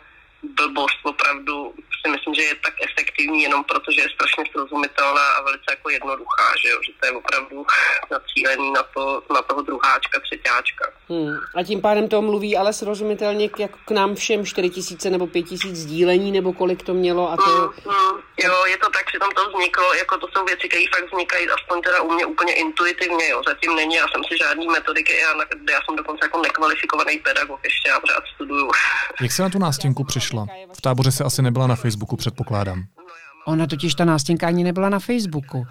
blbost 0.57 0.99
opravdu 1.03 1.75
si 2.07 2.11
myslím, 2.11 2.35
že 2.35 2.43
je 2.43 2.55
tak 2.55 2.75
efektivní 2.91 3.43
jenom 3.43 3.65
proto, 3.65 3.93
že 3.93 4.01
je 4.01 4.09
strašně 4.15 4.45
srozumitelná 4.53 5.27
a 5.39 5.43
velice 5.43 5.65
jako 5.71 5.91
jednoduchá, 5.91 6.47
že, 6.63 6.69
jo? 6.69 6.79
že 6.87 6.93
to 7.01 7.07
je 7.07 7.13
opravdu 7.13 7.67
zacílený 8.11 8.73
na, 8.73 8.83
to, 8.83 9.23
na 9.35 9.43
toho 9.43 9.63
druháčka, 9.63 10.21
třetíáčka. 10.21 10.85
Hmm. 11.09 11.37
A 11.55 11.63
tím 11.63 11.81
pádem 11.81 12.09
to 12.09 12.23
mluví 12.23 12.57
ale 12.57 12.73
srozumitelně 12.73 13.49
k, 13.49 13.59
jako 13.61 13.79
k 13.85 13.91
nám 13.91 14.15
všem 14.15 14.47
4 14.47 14.71
tisíce 14.71 15.11
nebo 15.11 15.27
5 15.27 15.43
tisíc 15.43 15.77
sdílení, 15.77 16.33
nebo 16.33 16.53
kolik 16.53 16.83
to 16.83 16.95
mělo 16.95 17.33
a 17.33 17.37
to... 17.37 17.43
Hmm, 17.43 17.71
hmm. 17.85 18.21
Jo, 18.43 18.55
je 18.73 18.79
to 18.79 18.89
tak, 18.97 19.07
že 19.13 19.19
tam 19.19 19.31
to 19.37 19.43
vzniklo, 19.49 19.95
jako 19.95 20.15
to 20.19 20.27
jsou 20.29 20.45
věci, 20.45 20.69
které 20.69 20.85
fakt 20.95 21.07
vznikají 21.11 21.45
aspoň 21.57 21.83
teda 21.83 22.03
u 22.03 22.13
mě 22.15 22.25
úplně 22.27 22.53
intuitivně, 22.53 23.29
jo. 23.29 23.43
Zatím 23.49 23.77
není, 23.77 23.95
já 23.95 24.07
jsem 24.09 24.23
si 24.29 24.35
žádný 24.45 24.67
metodiky, 24.77 25.13
já, 25.25 25.31
já 25.75 25.81
jsem 25.85 25.97
dokonce 25.97 26.25
jako 26.25 26.43
nekvalifikovaný 26.43 27.19
pedagog, 27.19 27.61
ještě 27.65 27.89
já 27.89 28.01
pořád 28.01 28.25
studuju. 28.35 28.71
Jak 29.21 29.33
se 29.33 29.43
na 29.43 29.49
tu 29.49 29.59
nástěnku 29.59 30.05
přišla? 30.05 30.47
V 30.79 30.81
táboře 30.81 31.13
se 31.13 31.25
asi 31.25 31.43
nebyla 31.43 31.67
na 31.67 31.77
Facebooku, 31.77 32.17
předpokládám. 32.17 32.83
Ona 33.47 33.67
totiž 33.67 33.95
ta 33.95 34.05
nástěnka 34.05 34.47
ani 34.47 34.65
nebyla 34.65 34.89
na 34.89 34.99
Facebooku. 34.99 35.67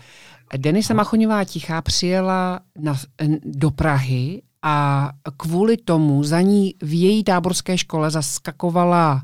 Denisa 0.57 0.93
Machoňová 0.93 1.43
Tichá 1.43 1.81
přijela 1.81 2.59
na, 2.75 2.95
do 3.43 3.71
Prahy 3.71 4.41
a 4.61 5.09
kvůli 5.37 5.77
tomu 5.77 6.23
za 6.23 6.41
ní 6.41 6.75
v 6.81 7.01
její 7.01 7.23
táborské 7.23 7.77
škole 7.77 8.11
zaskakovala 8.11 9.21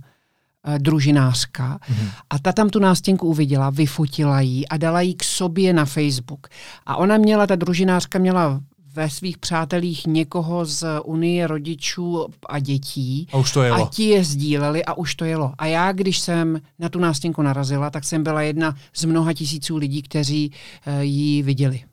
družinářka 0.78 1.78
mm-hmm. 1.78 2.10
a 2.30 2.40
ta 2.40 2.52
tam 2.52 2.70
tu 2.70 2.80
nástěnku 2.80 3.28
uviděla, 3.28 3.70
vyfotila 3.70 4.42
ji 4.42 4.68
a 4.68 4.78
dala 4.78 5.02
ji 5.02 5.14
k 5.14 5.24
sobě 5.24 5.74
na 5.74 5.86
Facebook. 5.86 6.48
A 6.86 6.96
ona 6.96 7.18
měla, 7.18 7.48
ta 7.48 7.56
družinářka 7.56 8.20
měla 8.20 8.62
ve 8.94 9.10
svých 9.10 9.38
přátelích 9.38 10.08
někoho 10.08 10.66
z 10.66 10.86
Unie 11.04 11.48
rodičů 11.48 12.28
a 12.50 12.60
dětí. 12.60 13.28
A 13.32 13.38
už 13.38 13.52
to 13.52 13.64
jelo. 13.64 13.86
A 13.86 13.90
ti 13.90 14.04
je 14.04 14.24
sdíleli 14.24 14.86
a 14.86 14.94
už 14.94 15.16
to 15.16 15.26
jelo. 15.26 15.54
A 15.58 15.66
já, 15.66 15.92
když 15.92 16.20
jsem 16.20 16.62
na 16.80 16.90
tu 16.90 17.00
nástěnku 17.00 17.42
narazila, 17.42 17.90
tak 17.90 18.04
jsem 18.04 18.24
byla 18.24 18.42
jedna 18.42 18.76
z 18.94 19.06
mnoha 19.06 19.34
tisíců 19.34 19.78
lidí, 19.78 20.02
kteří 20.02 20.52
uh, 20.88 20.94
ji 21.00 21.44
viděli. 21.44 21.84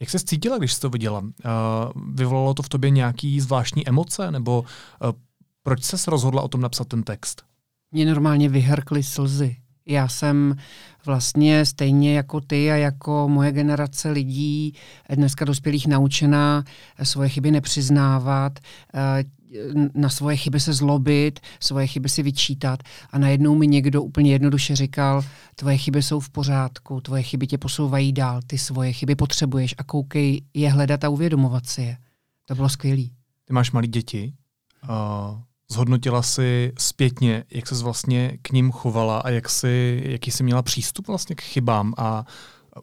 Jak 0.00 0.10
se 0.10 0.18
cítila, 0.18 0.58
když 0.58 0.72
jsi 0.72 0.80
to 0.80 0.90
viděla? 0.90 1.20
Uh, 1.20 1.30
vyvolalo 2.14 2.54
to 2.54 2.62
v 2.62 2.68
tobě 2.68 2.90
nějaký 2.90 3.40
zvláštní 3.40 3.88
emoce? 3.88 4.30
Nebo 4.30 4.60
uh, 4.60 5.10
proč 5.62 5.84
se 5.84 6.10
rozhodla 6.10 6.42
o 6.42 6.48
tom 6.48 6.60
napsat 6.60 6.88
ten 6.88 7.02
text? 7.02 7.42
Mě 7.92 8.06
normálně 8.06 8.48
vyhrkly 8.48 9.02
slzy. 9.02 9.56
Já 9.86 10.08
jsem 10.08 10.56
vlastně 11.06 11.64
stejně 11.64 12.16
jako 12.16 12.40
ty 12.40 12.72
a 12.72 12.76
jako 12.76 13.28
moje 13.28 13.52
generace 13.52 14.10
lidí 14.10 14.74
dneska 15.14 15.44
dospělých 15.44 15.86
naučená 15.86 16.64
svoje 17.02 17.28
chyby 17.28 17.50
nepřiznávat, 17.50 18.58
eh, 18.94 19.24
na 19.94 20.08
svoje 20.08 20.36
chyby 20.36 20.60
se 20.60 20.72
zlobit, 20.72 21.40
svoje 21.60 21.86
chyby 21.86 22.08
si 22.08 22.22
vyčítat 22.22 22.80
a 23.10 23.18
najednou 23.18 23.54
mi 23.54 23.66
někdo 23.66 24.02
úplně 24.02 24.32
jednoduše 24.32 24.76
říkal, 24.76 25.22
tvoje 25.54 25.76
chyby 25.76 26.02
jsou 26.02 26.20
v 26.20 26.30
pořádku, 26.30 27.00
tvoje 27.00 27.22
chyby 27.22 27.46
tě 27.46 27.58
posouvají 27.58 28.12
dál, 28.12 28.40
ty 28.46 28.58
svoje 28.58 28.92
chyby 28.92 29.14
potřebuješ 29.14 29.74
a 29.78 29.84
koukej 29.84 30.42
je 30.54 30.70
hledat 30.70 31.04
a 31.04 31.08
uvědomovat 31.08 31.66
si 31.66 31.82
je. 31.82 31.96
To 32.46 32.54
bylo 32.54 32.68
skvělé. 32.68 33.02
Ty 33.44 33.52
máš 33.52 33.72
malé 33.72 33.86
děti. 33.86 34.32
Uh, 34.84 35.38
Zhodnotila 35.72 36.22
si 36.22 36.72
zpětně, 36.78 37.44
jak 37.50 37.66
se 37.66 37.84
vlastně 37.84 38.38
k 38.42 38.50
ním 38.50 38.72
chovala 38.72 39.18
a 39.18 39.30
jak 39.30 39.48
si, 39.48 40.02
jaký 40.06 40.30
jsi 40.30 40.42
měla 40.42 40.62
přístup 40.62 41.06
vlastně 41.06 41.36
k 41.36 41.40
chybám 41.40 41.94
a 41.98 42.24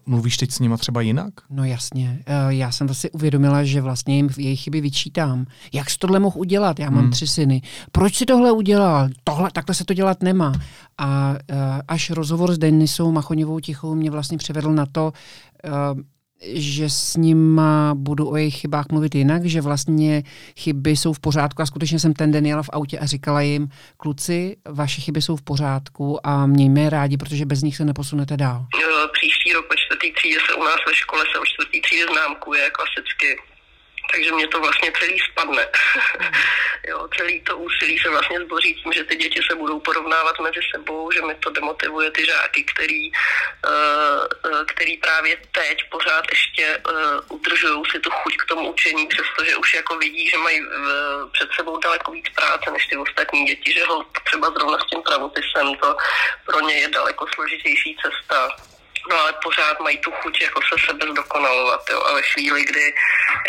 Mluvíš 0.06 0.38
teď 0.38 0.52
s 0.52 0.60
nima 0.60 0.78
třeba 0.78 1.02
jinak? 1.02 1.34
No 1.50 1.64
jasně. 1.64 2.24
Eh, 2.26 2.54
já 2.54 2.72
jsem 2.72 2.94
si 2.94 3.12
uvědomila, 3.12 3.64
že 3.64 3.82
vlastně 3.82 4.16
jim 4.16 4.30
jejich 4.38 4.60
chyby 4.60 4.82
vyčítám. 4.82 5.46
Jak 5.74 5.90
jsi 5.90 5.98
tohle 5.98 6.20
mohl 6.20 6.40
udělat? 6.40 6.80
Já 6.80 6.90
mám 6.90 7.04
hmm. 7.04 7.12
tři 7.12 7.28
syny. 7.28 7.62
Proč 7.92 8.16
si 8.16 8.26
tohle 8.26 8.52
udělal? 8.52 9.10
Tohle, 9.24 9.50
takhle 9.54 9.76
se 9.76 9.86
to 9.86 9.94
dělat 9.94 10.24
nemá. 10.24 10.54
A 10.98 11.36
eh, 11.50 11.56
až 11.88 12.10
rozhovor 12.10 12.54
s 12.54 12.58
Denisou 12.58 13.12
Machoněvou 13.12 13.60
Tichou 13.60 13.96
mě 13.96 14.12
vlastně 14.12 14.38
přivedl 14.38 14.74
na 14.74 14.86
to, 14.86 15.14
eh, 15.64 15.70
že 16.42 16.90
s 16.90 17.18
nima 17.18 17.94
budu 17.96 18.30
o 18.30 18.36
jejich 18.36 18.56
chybách 18.56 18.86
mluvit 18.92 19.16
jinak, 19.16 19.46
že 19.46 19.62
vlastně 19.62 20.24
chyby 20.60 20.96
jsou 20.96 21.14
v 21.14 21.20
pořádku 21.20 21.62
a 21.62 21.66
skutečně 21.66 22.00
jsem 22.00 22.14
ten 22.14 22.32
den 22.32 22.46
jela 22.46 22.64
v 22.64 22.70
autě 22.74 23.00
a 23.00 23.06
říkala 23.06 23.42
jim, 23.42 23.68
kluci, 23.98 24.58
vaše 24.70 25.02
chyby 25.02 25.22
jsou 25.22 25.36
v 25.36 25.42
pořádku 25.42 26.28
a 26.28 26.46
mějme 26.46 26.82
je 26.82 26.90
rádi, 26.90 27.18
protože 27.18 27.46
bez 27.46 27.62
nich 27.62 27.76
se 27.76 27.86
neposunete 27.86 28.38
dál. 28.38 28.66
Příští 29.14 29.54
rok 29.54 29.66
po 29.68 29.76
čtvrtý 29.76 30.12
třídě 30.12 30.38
se 30.50 30.54
u 30.54 30.64
nás 30.64 30.80
ve 30.88 30.96
škole 30.96 31.24
se 31.32 31.40
o 31.40 31.46
čtvrtý 31.46 31.82
třídě 31.82 32.06
známkuje 32.14 32.70
klasicky 32.70 33.55
takže 34.16 34.32
mě 34.32 34.48
to 34.48 34.60
vlastně 34.60 34.92
celý 35.00 35.20
spadne. 35.32 35.68
jo, 36.88 37.08
celý 37.18 37.42
to 37.42 37.58
úsilí 37.58 38.00
se 38.00 38.10
vlastně 38.10 38.40
zboří 38.40 38.74
tím, 38.74 38.94
že 38.94 39.04
ty 39.04 39.16
děti 39.16 39.40
se 39.50 39.56
budou 39.56 39.80
porovnávat 39.80 40.40
mezi 40.40 40.60
sebou, 40.76 41.12
že 41.12 41.22
mi 41.22 41.36
to 41.36 41.50
demotivuje 41.50 42.12
ty 42.12 42.26
žáky, 42.26 42.64
který, 42.64 43.12
uh, 43.12 44.66
který 44.66 44.98
právě 44.98 45.38
teď 45.52 45.78
pořád 45.92 46.26
ještě 46.32 46.78
uh, 46.78 47.38
udržují 47.38 47.84
si 47.92 48.00
tu 48.00 48.10
chuť 48.10 48.38
k 48.38 48.46
tomu 48.46 48.72
učení, 48.72 49.08
přestože 49.08 49.56
už 49.56 49.74
jako 49.74 49.98
vidí, 49.98 50.30
že 50.30 50.38
mají 50.38 50.62
před 51.32 51.50
sebou 51.56 51.80
daleko 51.80 52.12
víc 52.12 52.26
práce 52.36 52.72
než 52.72 52.88
ty 52.88 52.98
ostatní 52.98 53.46
děti, 53.46 53.74
že 53.74 53.84
ho 53.84 54.06
třeba 54.26 54.50
zrovna 54.50 54.78
s 54.80 54.90
tím 54.90 55.02
pravopisem 55.02 55.76
to 55.76 55.98
pro 56.46 56.60
ně 56.60 56.76
je 56.76 56.88
daleko 56.90 57.26
složitější 57.36 57.98
cesta 58.04 58.50
No 59.10 59.20
ale 59.22 59.34
pořád 59.44 59.80
mají 59.80 59.98
tu 59.98 60.12
chuť 60.12 60.42
jako 60.42 60.62
se 60.62 60.86
sebe 60.86 61.06
zdokonalovat, 61.12 61.90
jo. 61.90 62.04
A 62.04 62.14
ve 62.14 62.22
chvíli, 62.22 62.64
kdy 62.64 62.94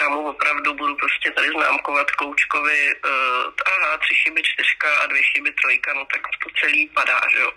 já 0.01 0.09
mu 0.09 0.29
opravdu 0.29 0.75
budu 0.75 0.95
prostě 0.97 1.31
tady 1.31 1.49
známkovat 1.49 2.11
Kloučkovi, 2.11 2.95
uh, 3.05 3.53
aha, 3.67 3.99
tři 3.99 4.15
chyby 4.15 4.43
čtyřka 4.43 4.95
a 4.97 5.07
dvě 5.07 5.23
chyby 5.23 5.53
trojka, 5.53 5.93
no 5.95 6.05
tak 6.13 6.21
to 6.23 6.51
celý 6.61 6.89
padá, 6.89 7.21
že 7.33 7.39
jo. 7.39 7.53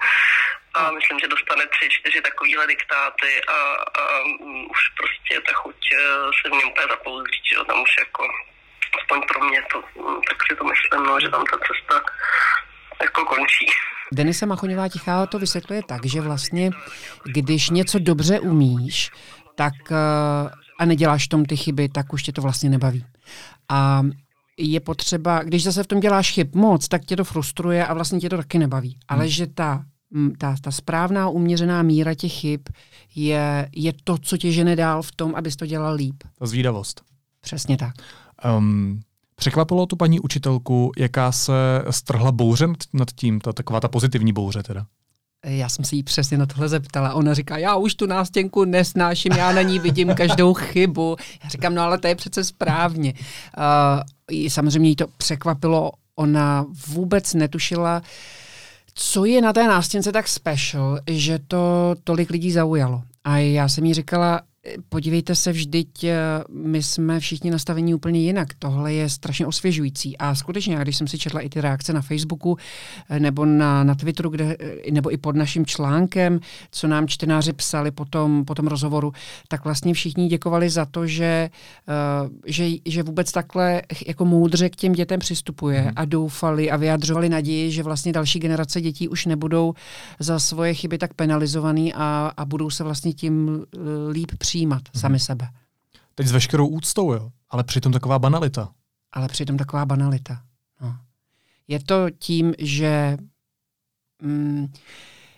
a 0.74 0.90
myslím, 0.90 1.18
že 1.18 1.28
dostane 1.28 1.66
tři, 1.66 1.88
čtyři 1.90 2.20
takovýhle 2.22 2.66
diktáty 2.66 3.42
a, 3.48 3.58
a 4.00 4.20
um, 4.20 4.70
už 4.70 4.78
prostě 4.98 5.40
ta 5.40 5.52
chuť 5.52 5.76
uh, 5.92 6.30
se 6.42 6.48
v 6.48 6.52
něm 6.52 6.68
úplně 6.68 6.86
zapouzdří, 6.86 7.40
že 7.44 7.54
jo. 7.54 7.64
Tam 7.64 7.82
už 7.82 7.90
jako, 7.98 8.28
aspoň 9.00 9.22
pro 9.22 9.40
mě 9.44 9.62
to, 9.72 9.78
um, 9.94 10.22
tak 10.22 10.36
si 10.46 10.56
to 10.56 10.64
myslím, 10.64 11.02
no, 11.06 11.20
že 11.20 11.28
tam 11.28 11.44
ta 11.44 11.58
cesta 11.58 12.02
jako 13.02 13.24
končí. 13.24 13.66
Denisa 14.12 14.46
Machoňová 14.46 14.88
Tichá 14.88 15.26
to 15.26 15.38
vysvětluje 15.38 15.82
tak, 15.88 16.06
že 16.06 16.20
vlastně, 16.20 16.70
když 17.32 17.70
něco 17.70 17.98
dobře 17.98 18.40
umíš, 18.40 19.10
tak 19.54 19.74
eh, 19.92 20.50
a 20.78 20.84
neděláš 20.84 21.24
v 21.24 21.28
tom 21.28 21.44
ty 21.44 21.56
chyby, 21.56 21.88
tak 21.88 22.12
už 22.12 22.22
tě 22.22 22.32
to 22.32 22.42
vlastně 22.42 22.70
nebaví. 22.70 23.04
A 23.68 24.02
je 24.58 24.80
potřeba, 24.80 25.42
když 25.42 25.64
zase 25.64 25.82
v 25.82 25.86
tom 25.86 26.00
děláš 26.00 26.32
chyb 26.32 26.54
moc, 26.54 26.88
tak 26.88 27.04
tě 27.04 27.16
to 27.16 27.24
frustruje 27.24 27.86
a 27.86 27.94
vlastně 27.94 28.20
tě 28.20 28.28
to 28.28 28.36
taky 28.36 28.58
nebaví. 28.58 28.98
Ale 29.08 29.20
hmm. 29.24 29.30
že 29.30 29.46
ta 29.46 29.84
ta, 30.38 30.56
ta 30.60 30.70
správná 30.70 31.28
uměřená 31.28 31.82
míra 31.82 32.14
těch 32.14 32.32
chyb 32.32 32.60
je, 33.14 33.68
je 33.76 33.92
to, 34.04 34.18
co 34.18 34.36
tě 34.36 34.52
žene 34.52 34.76
dál 34.76 35.02
v 35.02 35.12
tom, 35.12 35.34
abys 35.34 35.56
to 35.56 35.66
dělal 35.66 35.94
líp. 35.94 36.22
Ta 36.38 36.46
zvídavost. 36.46 37.02
Přesně 37.40 37.76
tak. 37.76 37.94
Um, 38.56 39.00
překvapilo 39.40 39.86
tu 39.86 39.96
paní 39.96 40.20
učitelku, 40.20 40.92
jaká 40.98 41.32
se 41.32 41.52
strhla 41.90 42.32
bouře 42.32 42.66
nad 42.92 43.08
tím, 43.14 43.40
ta, 43.40 43.52
taková 43.52 43.80
ta 43.80 43.88
pozitivní 43.88 44.32
bouře 44.32 44.62
teda? 44.62 44.86
Já 45.44 45.68
jsem 45.68 45.84
se 45.84 45.96
jí 45.96 46.02
přesně 46.02 46.38
na 46.38 46.46
tohle 46.46 46.68
zeptala. 46.68 47.14
Ona 47.14 47.34
říká, 47.34 47.58
já 47.58 47.76
už 47.76 47.94
tu 47.94 48.06
nástěnku 48.06 48.64
nesnáším, 48.64 49.32
já 49.32 49.52
na 49.52 49.62
ní 49.62 49.78
vidím 49.78 50.14
každou 50.14 50.54
chybu. 50.54 51.16
Já 51.44 51.48
říkám, 51.48 51.74
no 51.74 51.82
ale 51.82 51.98
to 51.98 52.06
je 52.06 52.14
přece 52.14 52.44
správně. 52.44 53.14
Uh, 54.32 54.48
samozřejmě 54.48 54.88
jí 54.88 54.96
to 54.96 55.06
překvapilo, 55.16 55.90
ona 56.16 56.66
vůbec 56.88 57.34
netušila, 57.34 58.02
co 58.94 59.24
je 59.24 59.42
na 59.42 59.52
té 59.52 59.68
nástěnce 59.68 60.12
tak 60.12 60.28
special, 60.28 60.98
že 61.06 61.38
to 61.38 61.94
tolik 62.04 62.30
lidí 62.30 62.52
zaujalo. 62.52 63.02
A 63.24 63.36
já 63.36 63.68
jsem 63.68 63.84
jí 63.84 63.94
říkala, 63.94 64.40
podívejte 64.88 65.34
se, 65.34 65.52
vždyť 65.52 66.04
eh, 66.04 66.18
my 66.50 66.82
jsme 66.82 67.20
všichni 67.20 67.50
nastavení 67.50 67.94
úplně 67.94 68.20
jinak. 68.20 68.48
Tohle 68.58 68.92
je 68.92 69.08
strašně 69.08 69.46
osvěžující. 69.46 70.18
A 70.18 70.34
skutečně, 70.34 70.78
když 70.82 70.96
jsem 70.96 71.08
si 71.08 71.18
četla 71.18 71.40
i 71.40 71.48
ty 71.48 71.60
reakce 71.60 71.92
na 71.92 72.02
Facebooku 72.02 72.56
eh, 73.08 73.20
nebo 73.20 73.44
na, 73.44 73.84
na 73.84 73.94
Twitteru, 73.94 74.30
kde, 74.30 74.56
eh, 74.60 74.90
nebo 74.90 75.12
i 75.12 75.16
pod 75.16 75.36
naším 75.36 75.66
článkem, 75.66 76.40
co 76.70 76.88
nám 76.88 77.08
čtenáři 77.08 77.52
psali 77.52 77.90
po 77.90 78.04
tom, 78.04 78.44
po 78.44 78.54
tom 78.54 78.66
rozhovoru, 78.66 79.12
tak 79.48 79.64
vlastně 79.64 79.94
všichni 79.94 80.28
děkovali 80.28 80.70
za 80.70 80.84
to, 80.84 81.06
že, 81.06 81.50
že, 82.46 82.68
že 82.86 83.02
vůbec 83.02 83.32
takhle 83.32 83.82
jako 84.06 84.24
moudře 84.24 84.68
k 84.68 84.76
těm 84.76 84.92
dětem 84.92 85.20
přistupuje 85.20 85.82
mm. 85.82 85.90
a 85.96 86.04
doufali 86.04 86.70
a 86.70 86.76
vyjadřovali 86.76 87.28
naději, 87.28 87.70
že 87.70 87.82
vlastně 87.82 88.12
další 88.12 88.38
generace 88.38 88.80
dětí 88.80 89.08
už 89.08 89.26
nebudou 89.26 89.74
za 90.18 90.38
svoje 90.38 90.74
chyby 90.74 90.98
tak 90.98 91.14
penalizovaný 91.14 91.94
a, 91.94 92.32
a 92.36 92.44
budou 92.44 92.70
se 92.70 92.84
vlastně 92.84 93.12
tím 93.12 93.64
líp 94.10 94.30
přijímat 94.50 94.82
hmm. 94.94 95.00
sami 95.00 95.18
sebe. 95.18 95.48
Teď 96.14 96.26
s 96.26 96.32
veškerou 96.32 96.66
úctou, 96.66 97.12
jo, 97.12 97.32
ale 97.50 97.64
přitom 97.64 97.92
taková 97.92 98.18
banalita. 98.18 98.72
Ale 99.12 99.28
přitom 99.28 99.56
taková 99.56 99.86
banalita. 99.86 100.42
No. 100.80 100.98
Je 101.68 101.80
to 101.80 102.10
tím, 102.18 102.54
že 102.58 103.16
mm, 104.22 104.72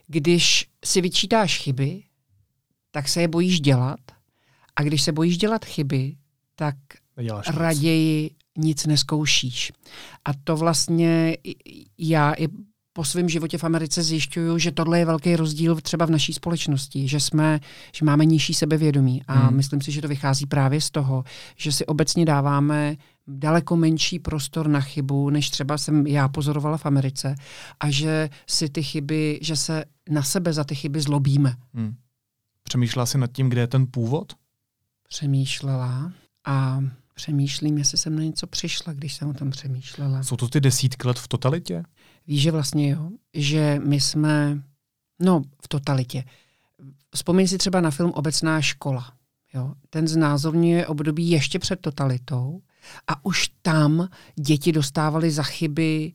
když 0.06 0.70
si 0.84 1.00
vyčítáš 1.00 1.58
chyby, 1.58 2.02
tak 2.90 3.08
se 3.08 3.20
je 3.20 3.28
bojíš 3.28 3.60
dělat 3.60 4.00
a 4.76 4.82
když 4.82 5.02
se 5.02 5.12
bojíš 5.12 5.38
dělat 5.38 5.64
chyby, 5.64 6.16
tak 6.56 6.76
Neděláš 7.16 7.46
raději 7.50 8.22
nic. 8.22 8.66
nic 8.66 8.86
neskoušíš. 8.86 9.72
A 10.24 10.30
to 10.44 10.56
vlastně 10.56 11.36
já 11.98 12.32
i 12.32 12.48
po 12.92 13.04
svém 13.04 13.28
životě 13.28 13.58
v 13.58 13.64
Americe 13.64 14.02
zjišťuju, 14.02 14.58
že 14.58 14.72
tohle 14.72 14.98
je 14.98 15.04
velký 15.04 15.36
rozdíl 15.36 15.80
třeba 15.80 16.06
v 16.06 16.10
naší 16.10 16.32
společnosti, 16.32 17.08
že 17.08 17.20
jsme, 17.20 17.60
že 17.94 18.04
máme 18.04 18.24
nižší 18.24 18.54
sebevědomí 18.54 19.22
a 19.28 19.34
hmm. 19.34 19.56
myslím 19.56 19.80
si, 19.80 19.92
že 19.92 20.02
to 20.02 20.08
vychází 20.08 20.46
právě 20.46 20.80
z 20.80 20.90
toho, 20.90 21.24
že 21.56 21.72
si 21.72 21.86
obecně 21.86 22.24
dáváme 22.24 22.96
daleko 23.26 23.76
menší 23.76 24.18
prostor 24.18 24.68
na 24.68 24.80
chybu, 24.80 25.30
než 25.30 25.50
třeba 25.50 25.78
jsem 25.78 26.06
já 26.06 26.28
pozorovala 26.28 26.76
v 26.76 26.86
Americe 26.86 27.34
a 27.80 27.90
že 27.90 28.30
si 28.46 28.68
ty 28.68 28.82
chyby, 28.82 29.38
že 29.42 29.56
se 29.56 29.84
na 30.10 30.22
sebe 30.22 30.52
za 30.52 30.64
ty 30.64 30.74
chyby 30.74 31.00
zlobíme. 31.00 31.56
Hmm. 31.74 31.94
Přemýšlela 32.62 33.06
jsi 33.06 33.18
nad 33.18 33.32
tím, 33.32 33.48
kde 33.48 33.60
je 33.60 33.66
ten 33.66 33.86
původ? 33.90 34.32
Přemýšlela 35.08 36.12
a 36.44 36.80
přemýšlím, 37.14 37.78
jestli 37.78 37.98
jsem 37.98 38.16
na 38.16 38.22
něco 38.22 38.46
přišla, 38.46 38.92
když 38.92 39.14
jsem 39.14 39.28
o 39.28 39.34
tom 39.34 39.50
přemýšlela. 39.50 40.22
Jsou 40.22 40.36
to 40.36 40.48
ty 40.48 40.60
desítky 40.60 41.08
let 41.08 41.18
v 41.18 41.28
totalitě? 41.28 41.84
Víš, 42.26 42.42
že 42.42 42.50
vlastně 42.50 42.90
jo, 42.90 43.10
že 43.34 43.80
my 43.84 44.00
jsme, 44.00 44.62
no 45.18 45.42
v 45.62 45.68
totalitě. 45.68 46.24
Vzpomeň 47.14 47.48
si 47.48 47.58
třeba 47.58 47.80
na 47.80 47.90
film 47.90 48.10
Obecná 48.10 48.60
škola. 48.60 49.12
Jo? 49.54 49.74
Ten 49.90 50.08
znázorňuje 50.08 50.86
období 50.86 51.30
ještě 51.30 51.58
před 51.58 51.80
totalitou 51.80 52.62
a 53.06 53.24
už 53.24 53.50
tam 53.62 54.08
děti 54.34 54.72
dostávaly 54.72 55.30
za 55.30 55.42
chyby 55.42 56.12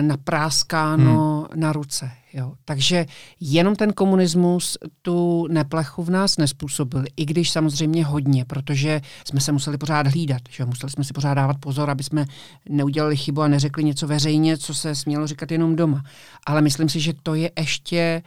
napráskáno 0.00 1.48
hmm. 1.50 1.60
na 1.60 1.72
ruce. 1.72 2.10
Jo. 2.32 2.52
Takže 2.64 3.06
jenom 3.40 3.76
ten 3.76 3.92
komunismus 3.92 4.78
tu 5.02 5.46
neplechu 5.50 6.02
v 6.02 6.10
nás 6.10 6.36
nespůsobil, 6.36 7.04
i 7.16 7.24
když 7.24 7.50
samozřejmě 7.50 8.04
hodně, 8.04 8.44
protože 8.44 9.00
jsme 9.24 9.40
se 9.40 9.52
museli 9.52 9.78
pořád 9.78 10.06
hlídat. 10.06 10.42
Že? 10.50 10.64
Museli 10.64 10.90
jsme 10.90 11.04
si 11.04 11.12
pořád 11.12 11.34
dávat 11.34 11.56
pozor, 11.60 11.90
aby 11.90 12.02
jsme 12.02 12.24
neudělali 12.68 13.16
chybu 13.16 13.42
a 13.42 13.48
neřekli 13.48 13.84
něco 13.84 14.06
veřejně, 14.06 14.58
co 14.58 14.74
se 14.74 14.94
smělo 14.94 15.26
říkat 15.26 15.50
jenom 15.52 15.76
doma. 15.76 16.02
Ale 16.46 16.62
myslím 16.62 16.88
si, 16.88 17.00
že 17.00 17.12
to 17.22 17.34
je 17.34 17.50
ještě 17.58 18.22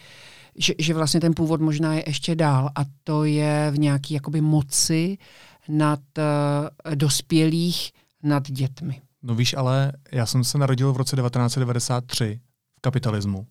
že, 0.58 0.74
že 0.80 0.94
vlastně 0.94 1.20
ten 1.20 1.34
původ 1.34 1.62
možná 1.62 1.94
je 1.94 2.04
ještě 2.08 2.36
dál 2.36 2.70
a 2.76 2.82
to 3.04 3.24
je 3.24 3.72
v 3.72 3.80
nějaký 3.80 4.14
jakoby 4.14 4.42
moci 4.42 5.18
nad 5.68 6.00
uh, 6.18 6.96
dospělých 6.96 7.92
nad 8.24 8.52
dětmi. 8.52 9.02
No 9.28 9.36
víš, 9.36 9.54
ale 9.58 9.94
já 10.12 10.26
jsem 10.26 10.44
se 10.44 10.58
narodil 10.58 10.94
v 10.94 10.98
roce 10.98 11.16
1993 11.16 12.40
v 12.78 12.82
kapitalismu. 12.82 13.48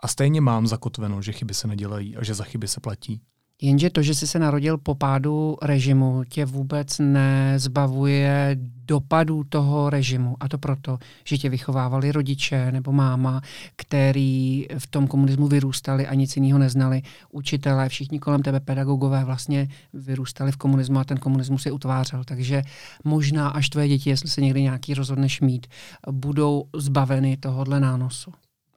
A 0.00 0.08
stejně 0.08 0.40
mám 0.40 0.66
zakotveno, 0.66 1.22
že 1.22 1.32
chyby 1.32 1.54
se 1.54 1.68
nedělají 1.68 2.16
a 2.16 2.24
že 2.24 2.34
za 2.34 2.44
chyby 2.44 2.68
se 2.68 2.80
platí. 2.80 3.22
Jenže 3.62 3.90
to, 3.90 4.02
že 4.02 4.14
jsi 4.14 4.26
se 4.26 4.38
narodil 4.38 4.78
po 4.78 4.94
pádu 4.94 5.56
režimu, 5.62 6.24
tě 6.28 6.44
vůbec 6.44 6.98
nezbavuje 6.98 8.56
dopadů 8.86 9.44
toho 9.44 9.90
režimu. 9.90 10.36
A 10.40 10.48
to 10.48 10.58
proto, 10.58 10.98
že 11.24 11.38
tě 11.38 11.48
vychovávali 11.48 12.12
rodiče 12.12 12.72
nebo 12.72 12.92
máma, 12.92 13.40
který 13.76 14.66
v 14.78 14.86
tom 14.86 15.06
komunismu 15.06 15.48
vyrůstali 15.48 16.06
a 16.06 16.14
nic 16.14 16.36
jiného 16.36 16.58
neznali. 16.58 17.02
Učitelé, 17.30 17.88
všichni 17.88 18.18
kolem 18.18 18.42
tebe, 18.42 18.60
pedagogové 18.60 19.24
vlastně 19.24 19.68
vyrůstali 19.92 20.52
v 20.52 20.56
komunismu 20.56 20.98
a 20.98 21.04
ten 21.04 21.18
komunismus 21.18 21.66
je 21.66 21.72
utvářel. 21.72 22.24
Takže 22.24 22.62
možná 23.04 23.48
až 23.48 23.68
tvoje 23.68 23.88
děti, 23.88 24.10
jestli 24.10 24.28
se 24.28 24.40
někdy 24.40 24.62
nějaký 24.62 24.94
rozhodneš 24.94 25.40
mít, 25.40 25.66
budou 26.10 26.64
zbaveny 26.76 27.36
tohohle 27.36 27.80
nánosu. 27.80 28.32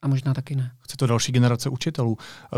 A 0.08 0.10
možná 0.10 0.34
taky 0.34 0.56
ne. 0.56 0.72
Chce 0.80 0.98
to 0.98 1.08
další 1.08 1.32
generace 1.32 1.70
učitelů. 1.70 2.18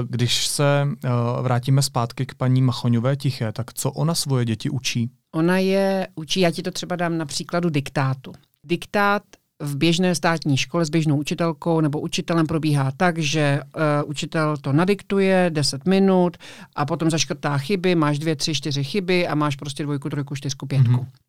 Když 0.10 0.48
se 0.48 0.88
uh, 0.88 1.12
vrátíme 1.44 1.82
zpátky 1.82 2.26
k 2.26 2.36
paní 2.36 2.62
Machoňové 2.62 3.16
Tiché, 3.16 3.52
tak 3.52 3.74
co 3.74 3.92
ona 3.92 4.16
svoje 4.16 4.46
děti 4.46 4.70
učí? 4.70 5.10
Ona 5.32 5.58
je 5.58 6.08
učí, 6.16 6.40
já 6.40 6.52
ti 6.52 6.62
to 6.62 6.72
třeba 6.72 6.96
dám 6.96 7.18
na 7.18 7.26
příkladu 7.26 7.70
diktátu. 7.70 8.32
Diktát 8.64 9.24
v 9.60 9.78
běžné 9.78 10.16
státní 10.16 10.58
škole 10.58 10.86
s 10.86 10.90
běžnou 10.90 11.18
učitelkou 11.18 11.82
nebo 11.82 12.00
učitelem 12.00 12.48
probíhá 12.48 12.92
tak, 12.98 13.18
že 13.18 13.60
uh, 13.76 14.10
učitel 14.10 14.58
to 14.58 14.74
nadiktuje 14.74 15.50
10 15.54 15.86
minut 15.86 16.38
a 16.76 16.86
potom 16.86 17.10
zaškrtá 17.10 17.58
chyby, 17.58 17.96
máš 17.96 18.20
dvě, 18.20 18.36
tři, 18.36 18.54
čtyři 18.54 18.84
chyby 18.84 19.28
a 19.28 19.36
máš 19.36 19.56
prostě 19.56 19.84
dvojku, 19.84 20.10
trojku, 20.10 20.36
čtyřku, 20.36 20.66
pětku. 20.66 20.92
Mm-hmm. 20.92 21.29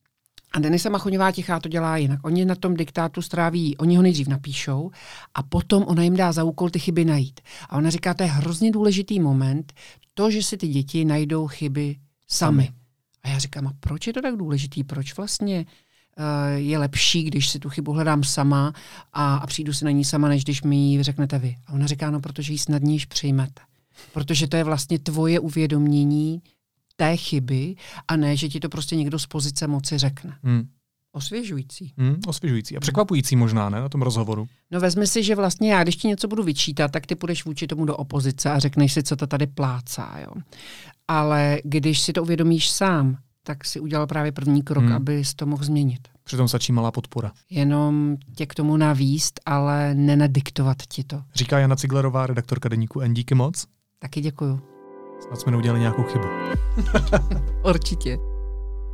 A 0.52 0.58
Denisa 0.58 0.88
Machoňová 0.88 1.32
Tichá 1.32 1.60
to 1.60 1.68
dělá 1.68 1.96
jinak. 1.96 2.20
Oni 2.22 2.44
na 2.44 2.54
tom 2.54 2.74
diktátu 2.74 3.22
stráví, 3.22 3.76
oni 3.76 3.96
ho 3.96 4.02
nejdřív 4.02 4.28
napíšou 4.28 4.90
a 5.34 5.42
potom 5.42 5.84
ona 5.86 6.02
jim 6.02 6.16
dá 6.16 6.32
za 6.32 6.44
úkol 6.44 6.70
ty 6.70 6.78
chyby 6.78 7.04
najít. 7.04 7.40
A 7.68 7.76
ona 7.76 7.90
říká, 7.90 8.14
to 8.14 8.22
je 8.22 8.28
hrozně 8.28 8.70
důležitý 8.70 9.20
moment, 9.20 9.72
to, 10.14 10.30
že 10.30 10.42
si 10.42 10.56
ty 10.56 10.68
děti 10.68 11.04
najdou 11.04 11.46
chyby 11.46 11.96
sami. 12.28 12.64
sami. 12.64 12.76
A 13.22 13.28
já 13.28 13.38
říkám, 13.38 13.66
a 13.66 13.72
proč 13.80 14.06
je 14.06 14.12
to 14.12 14.22
tak 14.22 14.36
důležitý? 14.36 14.84
Proč 14.84 15.16
vlastně 15.16 15.66
uh, 16.18 16.24
je 16.56 16.78
lepší, 16.78 17.22
když 17.22 17.48
si 17.48 17.58
tu 17.58 17.68
chybu 17.68 17.92
hledám 17.92 18.24
sama 18.24 18.72
a, 19.12 19.36
a 19.36 19.46
přijdu 19.46 19.72
si 19.72 19.84
na 19.84 19.90
ní 19.90 20.04
sama, 20.04 20.28
než 20.28 20.44
když 20.44 20.62
mi 20.62 20.76
ji 20.76 21.02
řeknete 21.02 21.38
vy? 21.38 21.56
A 21.66 21.72
ona 21.72 21.86
říká, 21.86 22.10
no, 22.10 22.20
protože 22.20 22.52
ji 22.52 22.58
snadněji 22.58 23.00
přijmete. 23.08 23.62
Protože 24.12 24.46
to 24.46 24.56
je 24.56 24.64
vlastně 24.64 24.98
tvoje 24.98 25.40
uvědomění 25.40 26.42
té 27.00 27.16
chyby 27.16 27.74
a 28.08 28.16
ne, 28.16 28.36
že 28.36 28.48
ti 28.48 28.60
to 28.60 28.68
prostě 28.68 28.96
někdo 28.96 29.18
z 29.18 29.26
pozice 29.26 29.66
moci 29.66 29.98
řekne. 29.98 30.36
Hmm. 30.42 30.68
Osvěžující. 31.12 31.92
Hmm, 31.98 32.16
osvěžující. 32.26 32.76
A 32.76 32.80
překvapující 32.80 33.36
možná, 33.36 33.68
ne, 33.68 33.80
na 33.80 33.88
tom 33.88 34.02
rozhovoru. 34.02 34.46
No 34.70 34.80
vezmi 34.80 35.06
si, 35.06 35.22
že 35.22 35.34
vlastně 35.34 35.72
já, 35.72 35.82
když 35.82 35.96
ti 35.96 36.08
něco 36.08 36.28
budu 36.28 36.42
vyčítat, 36.42 36.90
tak 36.90 37.06
ty 37.06 37.14
půjdeš 37.14 37.44
vůči 37.44 37.66
tomu 37.66 37.84
do 37.84 37.96
opozice 37.96 38.50
a 38.50 38.58
řekneš 38.58 38.92
si, 38.92 39.02
co 39.02 39.16
to 39.16 39.26
tady 39.26 39.46
plácá. 39.46 40.16
Jo. 40.20 40.42
Ale 41.08 41.60
když 41.64 42.00
si 42.00 42.12
to 42.12 42.22
uvědomíš 42.22 42.70
sám, 42.70 43.16
tak 43.42 43.64
si 43.64 43.80
udělal 43.80 44.06
právě 44.06 44.32
první 44.32 44.62
krok, 44.62 44.84
hmm. 44.84 44.92
aby 44.92 45.22
to 45.36 45.46
mohl 45.46 45.64
změnit. 45.64 46.08
Přitom 46.24 46.48
stačí 46.48 46.72
malá 46.72 46.90
podpora. 46.90 47.32
Jenom 47.50 48.16
tě 48.36 48.46
k 48.46 48.54
tomu 48.54 48.76
navíst, 48.76 49.40
ale 49.46 49.94
nenadiktovat 49.94 50.76
ti 50.88 51.04
to. 51.04 51.22
Říká 51.34 51.58
Jana 51.58 51.76
Ciglerová, 51.76 52.26
redaktorka 52.26 52.68
deníku 52.68 53.00
N. 53.00 53.14
Díky 53.14 53.34
moc. 53.34 53.66
Taky 53.98 54.20
děkuju. 54.20 54.60
Snad 55.20 55.40
jsme 55.40 55.52
neudělali 55.52 55.80
nějakou 55.80 56.02
chybu. 56.02 56.24
Určitě. 57.64 58.18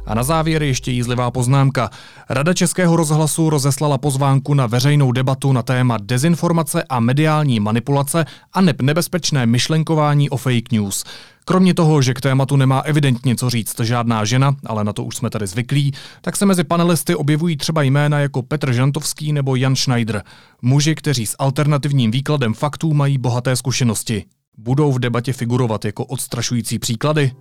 A 0.06 0.14
na 0.14 0.22
závěr 0.22 0.62
ještě 0.62 0.90
jízlivá 0.90 1.30
poznámka. 1.30 1.90
Rada 2.28 2.54
Českého 2.54 2.96
rozhlasu 2.96 3.50
rozeslala 3.50 3.98
pozvánku 3.98 4.54
na 4.54 4.66
veřejnou 4.66 5.12
debatu 5.12 5.52
na 5.52 5.62
téma 5.62 5.96
dezinformace 6.02 6.84
a 6.88 7.00
mediální 7.00 7.60
manipulace 7.60 8.24
a 8.52 8.60
neb 8.60 8.80
nebezpečné 8.80 9.46
myšlenkování 9.46 10.30
o 10.30 10.36
fake 10.36 10.72
news. 10.72 11.04
Kromě 11.44 11.74
toho, 11.74 12.02
že 12.02 12.14
k 12.14 12.20
tématu 12.20 12.56
nemá 12.56 12.80
evidentně 12.80 13.36
co 13.36 13.50
říct 13.50 13.80
žádná 13.80 14.24
žena, 14.24 14.56
ale 14.66 14.84
na 14.84 14.92
to 14.92 15.04
už 15.04 15.16
jsme 15.16 15.30
tady 15.30 15.46
zvyklí, 15.46 15.92
tak 16.20 16.36
se 16.36 16.46
mezi 16.46 16.64
panelisty 16.64 17.14
objevují 17.14 17.56
třeba 17.56 17.82
jména 17.82 18.18
jako 18.18 18.42
Petr 18.42 18.72
Žantovský 18.72 19.32
nebo 19.32 19.56
Jan 19.56 19.76
Schneider. 19.76 20.22
Muži, 20.62 20.94
kteří 20.94 21.26
s 21.26 21.36
alternativním 21.38 22.10
výkladem 22.10 22.54
faktů 22.54 22.94
mají 22.94 23.18
bohaté 23.18 23.56
zkušenosti. 23.56 24.24
Budou 24.58 24.92
v 24.92 24.98
debatě 24.98 25.32
figurovat 25.32 25.84
jako 25.84 26.04
odstrašující 26.04 26.78
příklady? 26.78 27.32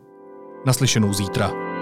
Naslyšenou 0.65 1.13
zítra. 1.13 1.74